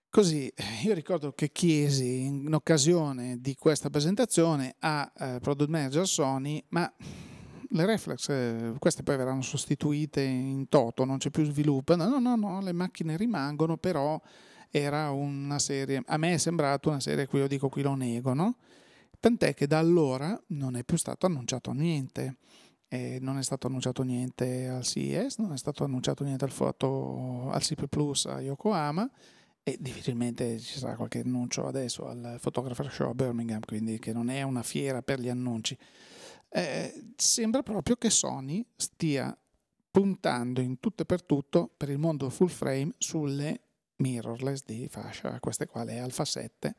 Così 0.09 0.49
io 0.85 0.93
ricordo 0.93 1.33
che 1.33 1.51
chiesi 1.51 2.21
in 2.21 2.53
occasione 2.53 3.41
di 3.41 3.55
questa 3.55 3.89
presentazione 3.89 4.75
a 4.79 5.11
eh, 5.13 5.39
Product 5.41 5.69
Manager 5.69 6.07
Sony, 6.07 6.63
ma 6.69 6.89
le 7.69 7.85
reflex, 7.85 8.29
eh, 8.29 8.73
queste 8.79 9.03
poi 9.03 9.17
verranno 9.17 9.41
sostituite 9.41 10.21
in 10.21 10.67
toto, 10.69 11.05
non 11.05 11.17
c'è 11.17 11.29
più 11.29 11.43
sviluppo. 11.43 11.95
No, 11.95 12.07
no, 12.07 12.19
no, 12.19 12.35
no, 12.35 12.61
le 12.61 12.73
macchine 12.73 13.17
rimangono, 13.17 13.77
però 13.77 14.19
era 14.71 15.11
una 15.11 15.59
serie, 15.59 16.01
a 16.05 16.17
me 16.17 16.33
è 16.33 16.37
sembrato 16.37 16.89
una 16.89 16.99
serie 16.99 17.25
qui 17.25 17.39
io 17.39 17.47
dico 17.47 17.69
qui 17.69 17.81
lo 17.81 17.95
nego, 17.95 18.33
no? 18.33 18.57
Tant'è 19.19 19.53
che 19.53 19.67
da 19.67 19.79
allora 19.79 20.39
non 20.47 20.75
è 20.75 20.83
più 20.83 20.97
stato 20.97 21.25
annunciato 21.25 21.71
niente. 21.71 22.37
E 22.91 23.19
non 23.21 23.37
è 23.37 23.43
stato 23.43 23.67
annunciato 23.67 24.01
niente 24.01 24.67
al 24.67 24.83
CES, 24.83 25.37
non 25.37 25.53
è 25.53 25.57
stato 25.57 25.83
annunciato 25.83 26.23
niente 26.23 26.45
al, 26.45 26.49
foto, 26.49 27.51
al 27.51 27.61
CP 27.61 27.85
Plus 27.85 28.25
a 28.25 28.41
Yokohama 28.41 29.07
e 29.61 29.77
difficilmente 29.79 30.57
ci 30.59 30.79
sarà 30.79 30.95
qualche 30.95 31.19
annuncio 31.19 31.67
adesso 31.67 32.07
al 32.07 32.39
Photographer 32.41 32.91
Show 32.91 33.11
a 33.11 33.13
Birmingham, 33.13 33.59
quindi 33.59 33.99
che 33.99 34.11
non 34.11 34.29
è 34.29 34.41
una 34.41 34.63
fiera 34.63 35.03
per 35.03 35.19
gli 35.19 35.29
annunci. 35.29 35.77
Eh, 36.49 37.11
sembra 37.15 37.61
proprio 37.61 37.95
che 37.95 38.09
Sony 38.09 38.65
stia 38.75 39.37
puntando 39.91 40.61
in 40.61 40.79
tutto 40.79 41.03
e 41.03 41.05
per 41.05 41.23
tutto 41.23 41.71
per 41.75 41.89
il 41.89 41.97
mondo 41.97 42.29
full 42.29 42.47
frame 42.47 42.93
sulle 42.97 43.61
mirrorless 43.97 44.63
di 44.65 44.87
fascia, 44.89 45.39
queste 45.39 45.67
qua 45.67 45.83
le 45.83 45.99
Alpha 45.99 46.25
7 46.25 46.75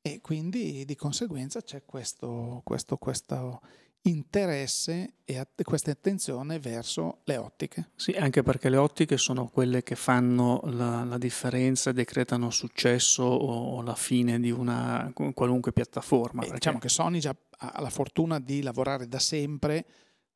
e 0.00 0.20
quindi 0.20 0.84
di 0.84 0.96
conseguenza 0.96 1.62
c'è 1.62 1.84
questo, 1.84 2.60
questo, 2.64 2.96
questo 2.96 3.60
interesse 4.02 5.14
e 5.24 5.46
questa 5.62 5.92
attenzione 5.92 6.58
verso 6.58 7.20
le 7.24 7.36
ottiche. 7.36 7.90
Sì, 7.94 8.12
anche 8.12 8.42
perché 8.42 8.68
le 8.68 8.76
ottiche 8.76 9.16
sono 9.16 9.48
quelle 9.48 9.82
che 9.82 9.94
fanno 9.94 10.60
la, 10.64 11.04
la 11.04 11.18
differenza 11.18 11.90
e 11.90 11.92
decretano 11.92 12.50
successo 12.50 13.22
o, 13.22 13.76
o, 13.76 13.82
la 13.82 13.94
fine 13.94 14.40
di 14.40 14.50
una 14.50 15.12
qualunque 15.34 15.72
piattaforma. 15.72 16.40
Perché... 16.40 16.54
Diciamo 16.56 16.78
che 16.78 16.88
Sony 16.88 17.18
già 17.18 17.34
ha 17.58 17.80
la 17.80 17.90
fortuna 17.90 18.40
di 18.40 18.62
lavorare 18.62 19.06
da 19.06 19.20
sempre 19.20 19.86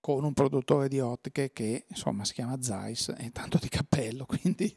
con 0.00 0.22
un 0.22 0.32
produttore 0.32 0.88
di 0.88 1.00
ottiche 1.00 1.52
che 1.52 1.86
insomma 1.88 2.24
si 2.24 2.34
chiama 2.34 2.62
Zeiss 2.62 3.12
e 3.18 3.32
tanto 3.32 3.58
di 3.58 3.68
cappello, 3.68 4.24
quindi 4.30 4.74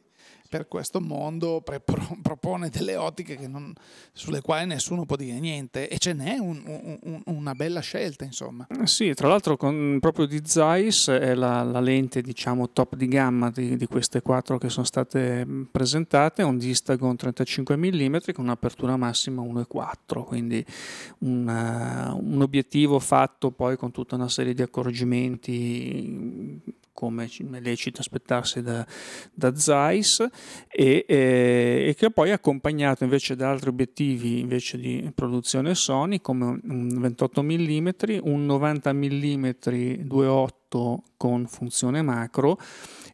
per 0.50 0.68
questo 0.68 1.00
mondo 1.00 1.62
pre- 1.62 1.82
propone 2.22 2.70
delle 2.70 2.96
ottiche 2.96 3.48
non, 3.48 3.72
sulle 4.12 4.42
quali 4.42 4.66
nessuno 4.66 5.06
può 5.06 5.16
dire 5.16 5.40
niente 5.40 5.88
e 5.88 6.00
ce 6.00 6.14
n'è 6.14 6.40
un, 6.40 6.98
un, 7.04 7.22
una 7.26 7.54
bella 7.54 7.82
scelta 7.82 8.26
insomma. 8.26 8.66
Eh 8.68 8.88
sì, 8.88 9.14
tra 9.14 9.28
l'altro 9.28 9.56
con, 9.56 10.00
proprio 10.02 10.26
di 10.26 10.42
Zeiss 10.44 11.12
è 11.12 11.36
la, 11.36 11.62
la, 11.62 11.80
lente 11.80 12.22
diciamo 12.22 12.72
top 12.72 12.96
di 12.96 13.08
gamma 13.08 13.52
di, 13.52 13.78
di, 13.78 13.86
queste 13.86 14.22
quattro 14.22 14.58
che 14.58 14.70
sono 14.70 14.86
state 14.86 15.46
presentate, 15.72 16.42
un 16.42 16.58
distagon 16.58 17.16
35 17.16 17.78
mm 17.78 18.16
con 18.34 18.46
un'apertura 18.46 18.98
massima 18.98 19.44
1,4 19.44 20.24
quindi 20.24 20.66
una, 21.20 22.18
un 22.20 22.42
obiettivo 22.42 23.00
fatto 23.00 23.52
poi 23.52 23.78
con 23.78 23.92
tutta 23.92 24.16
una 24.16 24.30
serie 24.30 24.56
di 24.56 24.64
accorgimenti 24.64 26.78
come 27.00 27.30
è 27.30 27.60
lecito 27.62 28.02
aspettarsi 28.02 28.62
da, 28.62 28.86
da 29.34 29.56
Zeiss 29.56 30.20
e, 30.68 31.06
e, 31.08 31.86
e, 31.88 31.96
che 31.98 32.12
poi 32.12 32.32
è 32.32 32.34
accompagnato 32.34 33.06
invece 33.06 33.38
da 33.38 33.52
altri 33.52 33.70
obiettivi 33.70 34.42
invece 34.42 34.78
di 34.78 35.10
produzione 35.16 35.76
Sony 35.76 36.20
come 36.20 36.60
un 36.62 37.00
28 37.00 37.42
mm, 37.42 37.88
un 38.24 38.46
90 38.46 38.92
mm 38.92 39.46
2.8 39.46 40.98
con 41.16 41.48
funzione 41.48 42.02
macro 42.02 42.60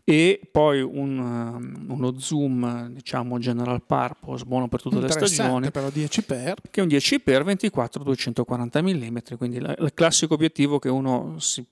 e 0.03 0.41
poi 0.51 0.81
un, 0.81 1.19
um, 1.19 1.85
uno 1.91 2.17
zoom 2.19 2.87
diciamo 2.89 3.37
general 3.37 3.83
purpose 3.83 4.45
buono 4.45 4.67
per 4.67 4.81
tutte 4.81 4.99
le 4.99 5.09
stagioni. 5.09 5.69
però 5.69 5.91
10 5.91 6.21
x 6.21 6.25
che 6.25 6.79
è 6.79 6.81
un 6.81 6.87
10 6.87 7.17
x 7.23 7.43
24 7.43 8.03
240 8.03 8.81
mm 8.81 9.17
quindi 9.37 9.57
il 9.57 9.91
classico 9.93 10.33
obiettivo 10.33 10.79
che 10.79 10.89
uno 10.89 11.35
si 11.37 11.63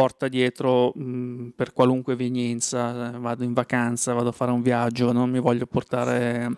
porta 0.00 0.28
dietro 0.28 0.92
mh, 0.94 1.48
per 1.54 1.74
qualunque 1.74 2.14
evenienza, 2.14 3.10
vado 3.18 3.44
in 3.44 3.52
vacanza, 3.52 4.14
vado 4.14 4.30
a 4.30 4.32
fare 4.32 4.50
un 4.50 4.62
viaggio, 4.62 5.12
non 5.12 5.28
mi 5.28 5.40
voglio 5.40 5.66
portare 5.66 6.56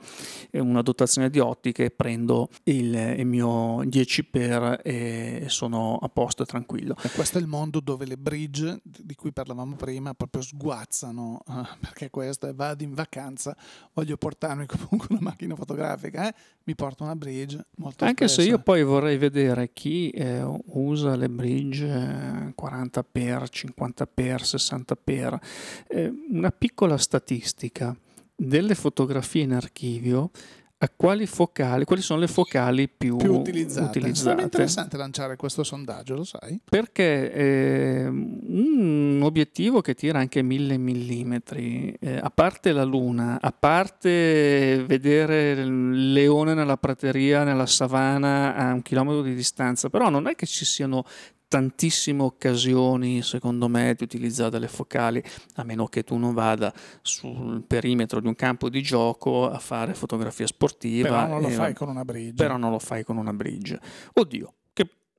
eh, 0.52 0.60
una 0.60 0.80
dotazione 0.80 1.28
di 1.28 1.40
ottiche, 1.40 1.90
prendo 1.90 2.48
il, 2.64 2.94
il 2.94 3.26
mio 3.26 3.82
10 3.84 4.24
per 4.26 4.80
e 4.84 5.46
sono 5.48 5.98
a 6.00 6.08
posto 6.08 6.44
e 6.44 6.46
tranquillo. 6.46 6.94
E 7.02 7.10
questo 7.10 7.38
è 7.38 7.40
il 7.40 7.48
mondo 7.48 7.80
dove 7.80 8.06
le 8.06 8.16
bridge 8.16 8.78
di 8.84 9.16
cui 9.16 9.32
parlavamo 9.32 9.74
prima 9.74 10.14
proprio 10.14 10.40
sguazzano, 10.40 11.42
eh, 11.48 11.52
perché 11.80 12.10
questo 12.10 12.46
è 12.46 12.54
vado 12.54 12.84
in 12.84 12.94
vacanza, 12.94 13.56
voglio 13.92 14.16
portarmi 14.16 14.66
comunque 14.70 15.08
una 15.10 15.20
macchina 15.20 15.56
fotografica, 15.56 16.28
eh? 16.28 16.34
mi 16.62 16.76
porto 16.76 17.02
una 17.02 17.16
bridge 17.16 17.66
molto 17.78 18.04
Anche 18.04 18.28
spesso. 18.28 18.42
se 18.42 18.46
io 18.46 18.60
poi 18.60 18.84
vorrei 18.84 19.18
vedere 19.18 19.72
chi 19.72 20.10
eh, 20.10 20.44
usa 20.66 21.16
le 21.16 21.28
bridge 21.28 22.52
40 22.54 23.02
per 23.02 23.30
50 23.40 24.06
per 24.06 24.44
60 24.44 24.96
per 24.96 25.38
eh, 25.88 26.12
una 26.30 26.50
piccola 26.50 26.96
statistica 26.96 27.96
delle 28.34 28.74
fotografie 28.74 29.42
in 29.42 29.52
archivio 29.52 30.30
a 30.82 30.90
quali 30.94 31.26
focali, 31.26 31.84
quali 31.84 32.02
sono 32.02 32.18
le 32.18 32.26
focali 32.26 32.88
più, 32.88 33.16
più 33.16 33.34
utilizzate. 33.34 33.98
utilizzate. 33.98 34.40
È 34.40 34.42
interessante 34.44 34.96
lanciare 34.96 35.36
questo 35.36 35.62
sondaggio, 35.62 36.16
lo 36.16 36.24
sai? 36.24 36.58
Perché 36.68 37.32
eh, 37.32 38.06
un 38.08 39.20
obiettivo 39.22 39.80
che 39.80 39.94
tira 39.94 40.18
anche 40.18 40.42
1000 40.42 40.78
mm, 40.78 41.34
eh, 42.00 42.18
a 42.20 42.30
parte 42.30 42.72
la 42.72 42.82
luna, 42.82 43.38
a 43.40 43.52
parte 43.52 44.82
vedere 44.84 45.52
il 45.52 46.12
leone 46.12 46.52
nella 46.54 46.76
prateria, 46.76 47.44
nella 47.44 47.66
savana 47.66 48.56
a 48.56 48.72
un 48.72 48.82
chilometro 48.82 49.22
di 49.22 49.36
distanza, 49.36 49.88
però 49.88 50.10
non 50.10 50.26
è 50.26 50.34
che 50.34 50.46
ci 50.46 50.64
siano 50.64 51.04
tantissime 51.52 52.22
occasioni, 52.22 53.20
secondo 53.20 53.68
me, 53.68 53.92
di 53.94 54.04
utilizzare 54.04 54.58
le 54.58 54.68
focali, 54.68 55.22
a 55.56 55.64
meno 55.64 55.86
che 55.86 56.02
tu 56.02 56.16
non 56.16 56.32
vada 56.32 56.72
sul 57.02 57.62
perimetro 57.66 58.20
di 58.20 58.26
un 58.26 58.34
campo 58.34 58.70
di 58.70 58.80
gioco 58.80 59.50
a 59.50 59.58
fare 59.58 59.92
fotografia 59.92 60.46
sportiva. 60.46 61.26
Però 61.26 61.26
non 61.26 61.42
lo 61.42 61.50
fai 61.50 61.74
con 61.74 61.90
una 61.90 62.06
bridge. 62.06 62.32
Però 62.32 62.56
non 62.56 62.70
lo 62.70 62.78
fai 62.78 63.04
con 63.04 63.18
una 63.18 63.34
bridge. 63.34 63.78
Oddio, 64.14 64.54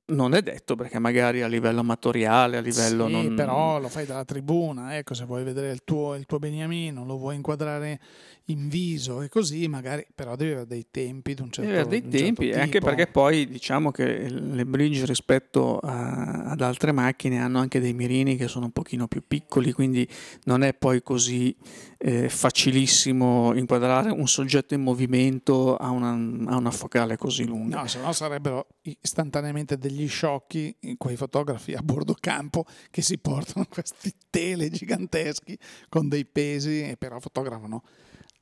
non 0.06 0.34
è 0.34 0.42
detto 0.42 0.74
perché 0.74 0.98
magari 0.98 1.42
a 1.42 1.46
livello 1.46 1.80
amatoriale, 1.80 2.58
a 2.58 2.60
livello 2.60 3.06
sì, 3.06 3.12
non... 3.12 3.34
però 3.34 3.78
lo 3.78 3.88
fai 3.88 4.04
dalla 4.04 4.24
tribuna, 4.24 4.96
ecco, 4.98 5.14
se 5.14 5.24
vuoi 5.24 5.44
vedere 5.44 5.70
il 5.70 5.82
tuo, 5.84 6.14
il 6.14 6.26
tuo 6.26 6.38
beniamino, 6.38 7.04
lo 7.04 7.16
vuoi 7.16 7.36
inquadrare 7.36 8.00
in 8.48 8.68
viso 8.68 9.22
e 9.22 9.30
così 9.30 9.66
magari 9.68 10.06
però 10.14 10.36
devi 10.36 10.50
avere 10.50 10.66
dei 10.66 10.88
tempi 10.90 11.32
di 11.32 11.40
un 11.40 11.50
certo, 11.50 11.70
deve 11.70 11.82
avere 11.82 12.00
dei 12.02 12.20
tempi 12.20 12.46
certo 12.48 12.60
anche 12.60 12.80
perché 12.80 13.06
poi 13.06 13.48
diciamo 13.48 13.90
che 13.90 14.28
le 14.28 14.66
bridge 14.66 15.06
rispetto 15.06 15.78
a, 15.78 16.50
ad 16.50 16.60
altre 16.60 16.92
macchine 16.92 17.40
hanno 17.40 17.58
anche 17.58 17.80
dei 17.80 17.94
mirini 17.94 18.36
che 18.36 18.46
sono 18.46 18.66
un 18.66 18.72
pochino 18.72 19.08
più 19.08 19.22
piccoli 19.26 19.72
quindi 19.72 20.06
non 20.42 20.62
è 20.62 20.74
poi 20.74 21.02
così 21.02 21.56
eh, 21.96 22.28
facilissimo 22.28 23.54
inquadrare 23.54 24.10
un 24.10 24.28
soggetto 24.28 24.74
in 24.74 24.82
movimento 24.82 25.76
a 25.76 25.88
una, 25.88 26.10
a 26.10 26.56
una 26.56 26.70
focale 26.70 27.16
così 27.16 27.46
lunga. 27.46 27.80
No 27.80 27.86
se 27.86 27.98
no 27.98 28.12
sarebbero 28.12 28.66
istantaneamente 29.00 29.78
degli 29.78 29.93
sciocchi 30.06 30.76
quei 30.96 31.16
fotografi 31.16 31.74
a 31.74 31.82
bordo 31.82 32.14
campo 32.18 32.64
che 32.90 33.02
si 33.02 33.18
portano 33.18 33.66
questi 33.70 34.12
tele 34.30 34.70
giganteschi 34.70 35.58
con 35.88 36.08
dei 36.08 36.24
pesi 36.24 36.82
e 36.82 36.96
però 36.96 37.18
fotografano 37.20 37.82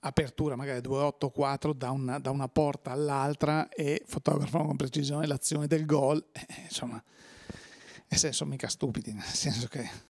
apertura 0.05 0.57
magari 0.57 0.81
284 0.81 1.73
da 1.73 1.91
una, 1.91 2.19
da 2.19 2.31
una 2.31 2.49
porta 2.49 2.91
all'altra 2.91 3.69
e 3.69 4.03
fotografano 4.07 4.67
con 4.67 4.77
precisione 4.77 5.27
l'azione 5.27 5.67
del 5.67 5.87
gol, 5.87 6.25
eh, 6.33 6.63
insomma, 6.65 7.03
e 8.09 8.17
se 8.17 8.33
sono 8.33 8.51
mica 8.51 8.69
stupidi, 8.69 9.13
nel 9.13 9.23
senso 9.23 9.69
che... 9.69 10.11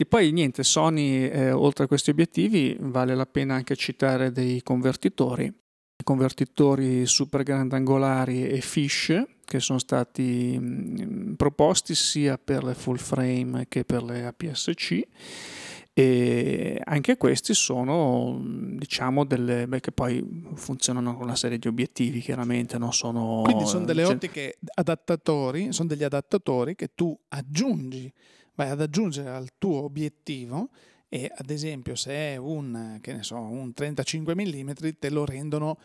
E 0.00 0.06
poi 0.06 0.30
niente, 0.30 0.62
Sony, 0.62 1.24
eh, 1.24 1.50
oltre 1.50 1.84
a 1.84 1.86
questi 1.88 2.10
obiettivi, 2.10 2.76
vale 2.78 3.16
la 3.16 3.26
pena 3.26 3.54
anche 3.54 3.74
citare 3.74 4.30
dei 4.30 4.62
convertitori, 4.62 5.52
convertitori 6.04 7.04
super 7.04 7.42
grandangolari 7.42 8.46
e 8.46 8.60
fish 8.60 9.12
che 9.48 9.60
sono 9.60 9.78
stati 9.78 10.58
mh, 10.58 11.34
proposti 11.36 11.94
sia 11.94 12.36
per 12.36 12.62
le 12.64 12.74
full 12.74 12.96
frame 12.96 13.64
che 13.66 13.82
per 13.82 14.02
le 14.02 14.26
APS-C 14.26 15.00
e 15.94 16.78
anche 16.84 17.16
questi 17.16 17.54
sono 17.54 18.38
diciamo 18.44 19.24
delle 19.24 19.66
beh, 19.66 19.80
che 19.80 19.90
poi 19.90 20.22
funzionano 20.52 21.14
con 21.14 21.24
una 21.24 21.34
serie 21.34 21.58
di 21.58 21.66
obiettivi 21.66 22.20
chiaramente 22.20 22.76
non 22.76 22.92
sono 22.92 23.40
quindi 23.42 23.66
sono 23.66 23.86
delle 23.86 24.04
cioè- 24.04 24.14
ottiche 24.16 24.58
adattatori 24.74 25.72
sono 25.72 25.88
degli 25.88 26.04
adattatori 26.04 26.74
che 26.74 26.90
tu 26.94 27.18
aggiungi 27.28 28.12
vai 28.54 28.68
ad 28.68 28.82
aggiungere 28.82 29.30
al 29.30 29.48
tuo 29.56 29.84
obiettivo 29.84 30.68
e 31.08 31.32
ad 31.34 31.48
esempio 31.48 31.94
se 31.94 32.12
è 32.12 32.36
un, 32.36 32.98
che 33.00 33.14
ne 33.14 33.22
so, 33.22 33.38
un 33.38 33.72
35 33.72 34.34
mm 34.34 34.70
te 34.98 35.08
lo 35.08 35.24
rendono 35.24 35.78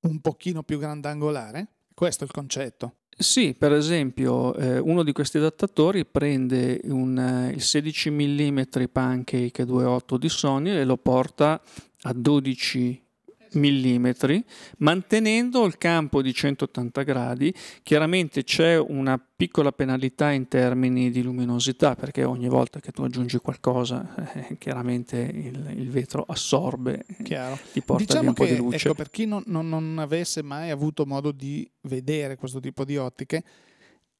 un 0.00 0.20
pochino 0.20 0.64
più 0.64 0.78
grandangolare 0.80 1.68
questo 1.98 2.22
è 2.22 2.26
il 2.28 2.32
concetto. 2.32 2.98
Sì, 3.08 3.56
per 3.58 3.72
esempio, 3.72 4.54
eh, 4.54 4.78
uno 4.78 5.02
di 5.02 5.10
questi 5.10 5.38
adattatori 5.38 6.06
prende 6.06 6.80
un, 6.84 7.18
eh, 7.18 7.50
il 7.50 7.60
16 7.60 8.10
mm 8.10 8.60
Pancake 8.92 9.64
2.8 9.64 10.16
di 10.16 10.28
Sony 10.28 10.70
e 10.70 10.84
lo 10.84 10.96
porta 10.96 11.60
a 12.02 12.12
12 12.12 13.07
mm, 13.56 14.38
mantenendo 14.78 15.64
il 15.64 15.78
campo 15.78 16.22
di 16.22 16.32
180 16.32 17.02
gradi. 17.02 17.54
Chiaramente 17.82 18.44
c'è 18.44 18.78
una 18.78 19.18
piccola 19.18 19.72
penalità 19.72 20.30
in 20.30 20.48
termini 20.48 21.10
di 21.10 21.22
luminosità, 21.22 21.94
perché 21.94 22.24
ogni 22.24 22.48
volta 22.48 22.80
che 22.80 22.90
tu 22.90 23.02
aggiungi 23.02 23.38
qualcosa, 23.38 24.14
eh, 24.34 24.58
chiaramente 24.58 25.18
il, 25.18 25.74
il 25.76 25.90
vetro 25.90 26.24
assorbe, 26.26 27.04
eh, 27.06 27.22
chiaro 27.22 27.58
ti 27.72 27.80
porta 27.80 28.04
via 28.04 28.06
Diciamo 28.06 28.28
un 28.28 28.34
po' 28.34 28.44
che 28.44 28.54
di 28.54 28.56
luce. 28.58 28.86
ecco, 28.86 28.94
per 28.94 29.10
chi 29.10 29.26
non, 29.26 29.42
non- 29.46 29.68
non 29.68 29.98
avesse 29.98 30.42
mai 30.42 30.70
avuto 30.70 31.06
modo 31.06 31.30
di 31.30 31.68
vedere 31.82 32.36
questo 32.36 32.58
tipo 32.60 32.84
di 32.84 32.96
ottiche, 32.96 33.44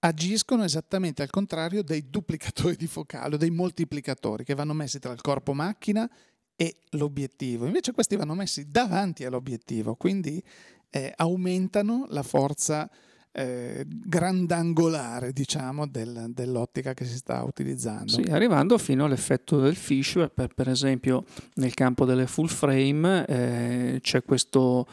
agiscono 0.01 0.63
esattamente 0.63 1.23
al 1.23 1.31
contrario 1.31 1.83
dei 1.83 2.09
duplicatori 2.09 2.77
di 2.77 2.87
focale 2.87 3.35
o 3.35 3.39
dei 3.39 3.51
moltiplicatori 3.51 4.45
che 4.45 4.55
vanno 4.55 4.73
messi 4.73 5.01
tra 5.01 5.13
il 5.13 5.21
corpo 5.21 5.53
macchina 5.55 6.09
e 6.61 6.75
l'obiettivo. 6.91 7.67
Invece 7.67 7.93
questi 7.93 8.17
vanno 8.17 8.35
messi 8.35 8.69
davanti 8.69 9.25
all'obiettivo, 9.25 9.95
quindi 9.95 10.43
eh, 10.91 11.13
aumentano 11.15 12.07
la 12.09 12.25
forza 12.25 12.91
eh, 13.31 13.85
grandangolare, 13.87 15.33
diciamo, 15.33 15.87
del- 15.87 16.33
dell'ottica 16.35 16.95
che 16.95 17.05
si 17.05 17.15
sta 17.15 17.45
utilizzando. 17.45 18.11
Sì, 18.11 18.23
arrivando 18.23 18.77
fino 18.77 19.05
all'effetto 19.05 19.61
del 19.61 19.77
fish, 19.77 20.29
per, 20.35 20.53
per 20.53 20.69
esempio 20.69 21.25
nel 21.55 21.75
campo 21.75 22.05
delle 22.05 22.27
full 22.27 22.49
frame 22.49 23.25
eh, 23.27 23.99
c'è 24.03 24.25
questo 24.25 24.89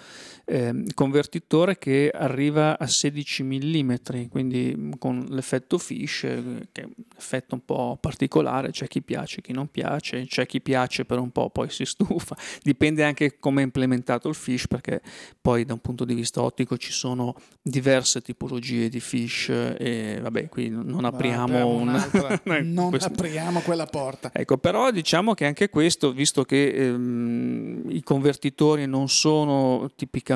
ehm, 0.46 0.86
convertitore 0.94 1.78
che 1.78 2.12
arriva 2.14 2.78
a 2.78 2.88
16 2.88 3.44
mm, 3.44 3.94
quindi 4.30 4.92
con 4.98 5.26
l'effetto 5.30 5.78
fish, 5.78 6.24
eh, 6.24 6.68
che 6.72 6.82
è 6.82 6.86
un 6.86 6.94
effetto 7.18 7.56
un 7.56 7.66
po' 7.66 7.98
particolare, 8.00 8.72
c'è 8.72 8.88
chi 8.88 9.02
piace, 9.02 9.42
chi 9.42 9.52
non 9.52 9.68
piace, 9.70 10.26
c'è 10.26 10.46
chi 10.46 10.62
piace 10.62 11.06
per 11.06 11.20
un 11.20 11.32
po', 11.32 11.50
poi 11.50 11.70
si 11.70 11.84
stufa, 11.86 12.38
dipende 12.62 13.04
anche 13.04 13.38
come 13.40 13.62
è 13.62 13.64
implementato 13.66 14.30
il 14.30 14.36
fish, 14.36 14.68
perché 14.68 15.02
poi 15.42 15.66
da 15.66 15.74
un 15.74 15.80
punto 15.80 16.06
di 16.06 16.14
vista 16.14 16.42
ottico 16.42 16.78
ci 16.78 16.92
sono 16.92 17.36
diverse 17.62 18.22
tipologie 18.22 18.90
di 18.90 19.00
fish 19.00 19.50
e 19.50 20.20
vabbè, 20.22 20.50
qui 20.50 20.70
non 20.70 21.06
apriamo 21.06 21.68
un... 21.68 21.88
un'altra- 21.88 22.42
non 22.64 22.90
questo- 22.90 23.10
apriamo 23.10 23.62
quella 23.62 23.86
porta. 23.86 24.30
Ecco, 24.32 24.58
però 24.58 24.92
diciamo 24.92 25.34
che 25.34 25.46
anche 25.46 25.70
questo, 25.70 26.12
visto 26.12 26.44
che 26.44 26.68
ehm, 26.70 27.86
i 27.90 28.04
convertitori 28.04 28.86
non 28.86 29.10
sono 29.10 29.90
tipicamente 29.96 30.35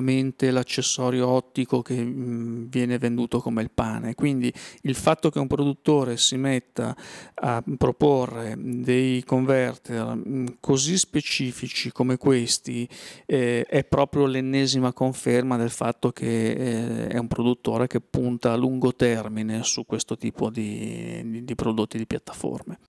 l'accessorio 0.52 1.28
ottico 1.28 1.82
che 1.82 1.96
mm, 1.96 2.66
viene 2.70 2.98
venduto 2.98 3.40
come 3.40 3.62
il 3.62 3.72
pane, 3.72 4.16
quindi 4.16 4.52
il 4.82 4.96
fatto 4.96 5.30
che 5.30 5.40
un 5.40 5.48
produttore 5.48 6.18
si 6.18 6.38
metta 6.38 6.96
a 7.36 7.64
proporre 7.78 8.56
dei 8.58 9.24
converter 9.24 10.16
mm, 10.16 10.46
così 10.60 10.98
specifici 10.98 11.92
come 11.92 12.18
questi 12.18 12.88
eh, 13.26 13.66
è 13.66 13.84
proprio 13.84 14.26
l'ennesima 14.26 14.94
conferma 14.94 15.58
del 15.58 15.70
fatto 15.70 16.12
che 16.12 16.52
eh, 16.52 17.08
è 17.08 17.18
un 17.18 17.28
produttore 17.28 17.88
che 17.88 18.02
punta 18.02 18.52
a 18.52 18.56
lungo 18.56 18.96
termine 18.96 19.64
su 19.64 19.86
questo 19.86 20.18
tipo 20.18 20.50
di- 20.50 21.22
di- 21.26 21.44
di 21.44 21.56
prodotti 21.56 21.98
di 21.98 22.06
piattaforme. 22.06 22.80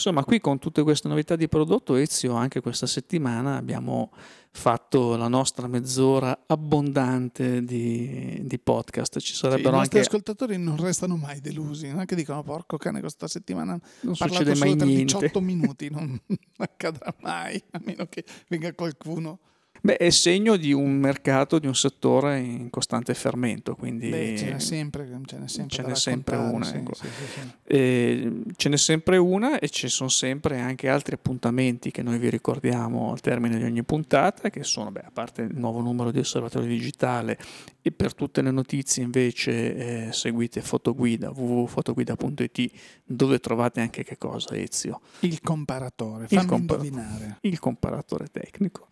Insomma, 0.00 0.24
qui 0.24 0.40
con 0.40 0.58
tutte 0.58 0.82
queste 0.82 1.08
novità 1.08 1.36
di 1.36 1.46
prodotto, 1.46 1.94
Ezio, 1.94 2.32
anche 2.32 2.62
questa 2.62 2.86
settimana 2.86 3.56
abbiamo 3.56 4.10
fatto 4.50 5.14
la 5.14 5.28
nostra 5.28 5.66
mezz'ora 5.66 6.44
abbondante 6.46 7.62
di, 7.62 8.40
di 8.42 8.58
podcast. 8.58 9.18
Ci 9.18 9.26
Sì, 9.26 9.32
I 9.32 9.36
sarebbero 9.36 9.76
nostri 9.76 9.98
anche. 9.98 10.08
ascoltatori 10.08 10.56
non 10.56 10.78
restano 10.78 11.16
mai 11.16 11.40
delusi, 11.42 11.88
non 11.88 12.00
è 12.00 12.06
che 12.06 12.14
dicono 12.14 12.42
porco 12.42 12.78
cane 12.78 13.00
questa 13.00 13.28
settimana 13.28 13.78
Non 14.00 14.16
succede 14.16 14.54
solo 14.54 14.70
mai 14.70 14.76
per 14.78 14.86
niente. 14.86 15.04
18 15.04 15.40
minuti, 15.42 15.90
non 15.90 16.18
accadrà 16.56 17.14
mai, 17.20 17.62
a 17.72 17.80
meno 17.84 18.06
che 18.06 18.24
venga 18.48 18.72
qualcuno. 18.72 19.38
Beh, 19.82 19.96
è 19.96 20.10
segno 20.10 20.56
di 20.56 20.72
un 20.72 20.92
mercato, 20.98 21.58
di 21.58 21.66
un 21.66 21.74
settore 21.74 22.38
in 22.38 22.68
costante 22.70 23.14
fermento. 23.14 23.74
Quindi 23.74 24.08
Beh, 24.10 24.34
ce 24.36 24.52
n'è 24.52 24.58
sempre, 24.60 25.06
ce 25.26 25.38
n'è 25.38 25.48
sempre, 25.48 25.76
ce 25.76 25.82
n'è 25.82 25.94
sempre 25.94 26.36
una, 26.36 26.64
sì, 26.64 26.76
ecco. 26.76 26.94
sì, 26.94 27.06
sì, 27.06 27.40
sì. 27.40 27.40
E 27.64 28.32
ce 28.56 28.68
n'è 28.68 28.76
sempre 28.76 29.16
una 29.16 29.58
e 29.58 29.68
ci 29.70 29.88
sono 29.88 30.08
sempre 30.10 30.60
anche 30.60 30.88
altri 30.88 31.14
appuntamenti 31.14 31.90
che 31.90 32.02
noi 32.02 32.18
vi 32.18 32.28
ricordiamo 32.30 33.10
al 33.12 33.20
termine 33.20 33.56
di 33.58 33.64
ogni 33.64 33.82
puntata, 33.82 34.50
che 34.50 34.64
sono, 34.64 34.90
beh, 34.90 35.00
a 35.00 35.10
parte 35.12 35.42
il 35.42 35.56
nuovo 35.58 35.80
numero 35.80 36.10
di 36.10 36.18
Osservatorio 36.18 36.68
Digitale 36.68 37.38
e 37.82 37.90
per 37.92 38.14
tutte 38.14 38.42
le 38.42 38.50
notizie 38.50 39.02
invece 39.02 40.08
eh, 40.08 40.12
seguite 40.12 40.60
Fotoguida, 40.60 41.30
www.fotoguida.it, 41.30 42.70
dove 43.04 43.38
trovate 43.38 43.80
anche 43.80 44.04
che 44.04 44.18
cosa, 44.18 44.54
Ezio? 44.56 45.00
Il 45.20 45.40
comparatore, 45.40 46.24
Il 46.24 46.28
fammi 46.28 46.46
comparatore. 46.46 46.88
indovinare. 46.88 47.36
il 47.40 47.58
comparatore 47.58 48.26
tecnico, 48.30 48.88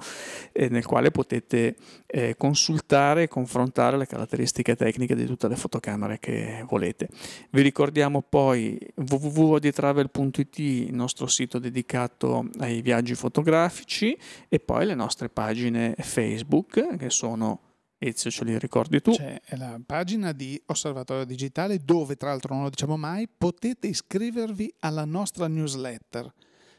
eh, 0.53 0.68
nel 0.79 0.87
quale 0.87 1.11
potete 1.11 1.76
eh, 2.07 2.37
consultare 2.37 3.24
e 3.24 3.29
confrontare 3.29 3.97
le 3.97 4.07
caratteristiche 4.07 4.76
tecniche 4.76 5.16
di 5.16 5.26
tutte 5.26 5.49
le 5.49 5.57
fotocamere 5.57 6.18
che 6.18 6.64
volete. 6.68 7.09
Vi 7.51 7.62
ricordiamo 7.62 8.22
poi 8.22 8.79
www.oditravel.it, 8.95 10.59
il 10.59 10.95
nostro 10.95 11.26
sito 11.26 11.59
dedicato 11.59 12.49
ai 12.61 12.81
viaggi 12.81 13.14
fotografici 13.14 14.16
e 14.49 14.61
poi 14.61 14.87
le 14.87 14.95
nostre 14.95 15.29
pagine 15.29 15.95
Facebook 15.99 16.97
che 16.97 17.11
sono 17.11 17.61
Ezio 18.01 18.31
ce 18.31 18.45
li 18.45 18.57
ricordi 18.57 19.01
tu. 19.01 19.11
C'è 19.11 19.41
la 19.57 19.81
pagina 19.85 20.31
di 20.31 20.61
Osservatorio 20.66 21.24
Digitale 21.24 21.81
dove, 21.85 22.14
tra 22.14 22.29
l'altro 22.29 22.55
non 22.55 22.62
lo 22.62 22.70
diciamo 22.70 22.97
mai, 22.97 23.29
potete 23.29 23.89
iscrivervi 23.89 24.72
alla 24.81 25.05
nostra 25.05 25.49
newsletter. 25.49 26.33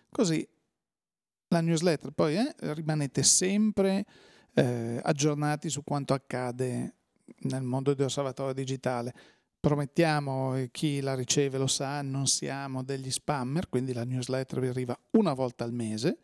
Così 0.09 0.47
la 1.49 1.61
newsletter 1.61 2.11
poi 2.11 2.35
eh, 2.35 2.53
rimanete 2.73 3.23
sempre 3.23 4.05
eh, 4.53 4.99
aggiornati 5.03 5.69
su 5.69 5.83
quanto 5.83 6.13
accade 6.13 6.95
nel 7.41 7.63
mondo 7.63 7.93
di 7.93 8.03
Osservatorio 8.03 8.53
Digitale. 8.53 9.13
Promettiamo, 9.59 10.55
e 10.55 10.69
chi 10.71 11.01
la 11.01 11.15
riceve 11.15 11.57
lo 11.57 11.67
sa, 11.67 12.01
non 12.01 12.27
siamo 12.27 12.81
degli 12.81 13.11
spammer, 13.11 13.67
quindi 13.67 13.91
la 13.91 14.05
newsletter 14.05 14.59
vi 14.61 14.67
arriva 14.67 14.97
una 15.11 15.33
volta 15.33 15.65
al 15.65 15.73
mese 15.73 16.19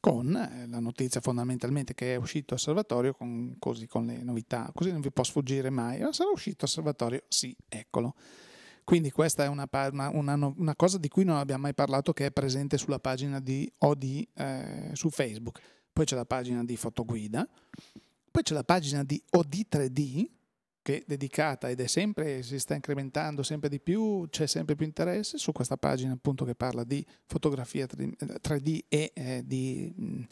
con 0.00 0.34
eh, 0.36 0.68
la 0.68 0.78
notizia 0.78 1.20
fondamentalmente 1.20 1.92
che 1.92 2.14
è 2.14 2.16
uscito 2.16 2.54
Osservatorio 2.54 3.14
con, 3.14 3.56
così 3.58 3.88
con 3.88 4.06
le 4.06 4.22
novità, 4.22 4.70
così 4.72 4.92
non 4.92 5.00
vi 5.00 5.10
può 5.10 5.24
sfuggire 5.24 5.70
mai. 5.70 6.00
Ma 6.00 6.12
sarà 6.12 6.30
uscito 6.30 6.66
Osservatorio? 6.66 7.24
Sì, 7.28 7.56
eccolo. 7.68 8.14
Quindi 8.88 9.10
questa 9.10 9.44
è 9.44 9.48
una, 9.48 9.68
una- 9.92 10.54
una 10.56 10.74
cosa 10.74 10.96
di 10.96 11.08
cui 11.08 11.22
non 11.22 11.36
abbiamo 11.36 11.64
mai 11.64 11.74
parlato 11.74 12.14
che 12.14 12.24
è 12.24 12.30
presente 12.30 12.78
sulla 12.78 12.98
pagina 12.98 13.38
di 13.38 13.70
OD 13.80 14.28
eh, 14.32 14.90
su 14.94 15.10
Facebook. 15.10 15.60
Poi 15.92 16.06
c'è 16.06 16.14
la 16.16 16.24
pagina 16.24 16.64
di 16.64 16.74
Fotoguida, 16.74 17.46
poi 18.30 18.42
c'è 18.42 18.54
la 18.54 18.64
pagina 18.64 19.04
di 19.04 19.22
OD3D 19.36 20.30
che 20.80 21.00
è 21.00 21.04
dedicata 21.06 21.68
ed 21.68 21.80
è 21.80 21.86
sempre, 21.86 22.42
si 22.42 22.58
sta 22.58 22.74
incrementando 22.74 23.42
sempre 23.42 23.68
di 23.68 23.78
più, 23.78 24.26
c'è 24.30 24.46
sempre 24.46 24.74
più 24.74 24.86
interesse 24.86 25.36
su 25.36 25.52
questa 25.52 25.76
pagina 25.76 26.14
appunto 26.14 26.46
che 26.46 26.54
parla 26.54 26.82
di 26.82 27.04
fotografia 27.26 27.84
3D 27.84 28.84
e 28.88 29.12
eh, 29.12 29.42
di 29.44 29.92
mh, 29.94 30.22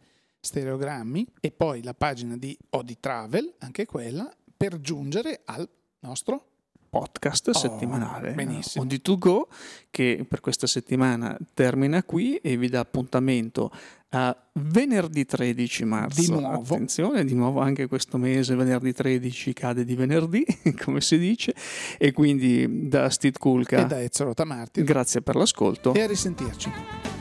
stereogrammi 0.40 1.26
e 1.40 1.50
poi 1.50 1.82
la 1.82 1.92
pagina 1.92 2.38
di 2.38 2.56
OD 2.70 3.00
Travel, 3.00 3.54
anche 3.58 3.84
quella, 3.84 4.34
per 4.56 4.80
giungere 4.80 5.42
al 5.44 5.68
nostro 5.98 6.52
podcast 6.98 7.48
Oh, 7.48 7.52
settimanale 7.52 8.32
benissimo. 8.32 8.84
On 8.84 9.00
to 9.00 9.18
go 9.18 9.48
che 9.90 10.24
per 10.28 10.40
questa 10.40 10.66
settimana 10.66 11.36
termina 11.54 12.02
qui 12.02 12.36
e 12.36 12.56
vi 12.56 12.68
dà 12.68 12.80
appuntamento 12.80 13.70
a 14.10 14.36
venerdì 14.52 15.24
13 15.26 15.84
marzo. 15.84 16.20
Di 16.20 16.30
nuovo. 16.30 16.74
Attenzione, 16.74 17.24
di 17.24 17.34
nuovo 17.34 17.60
anche 17.60 17.86
questo 17.86 18.16
mese 18.16 18.54
venerdì 18.54 18.92
13 18.92 19.52
cade 19.52 19.84
di 19.84 19.94
venerdì, 19.94 20.44
come 20.82 21.00
si 21.00 21.18
dice, 21.18 21.54
e 21.98 22.12
quindi 22.12 22.88
da 22.88 23.10
Steve 23.10 23.38
Kulka 23.38 23.78
e 23.78 23.86
da 23.86 24.02
Ezio 24.02 24.24
Rotamartir 24.24 24.84
grazie 24.84 25.20
per 25.20 25.36
l'ascolto. 25.36 25.92
e 25.92 26.02
a 26.02 26.06
risentirci. 26.06 27.15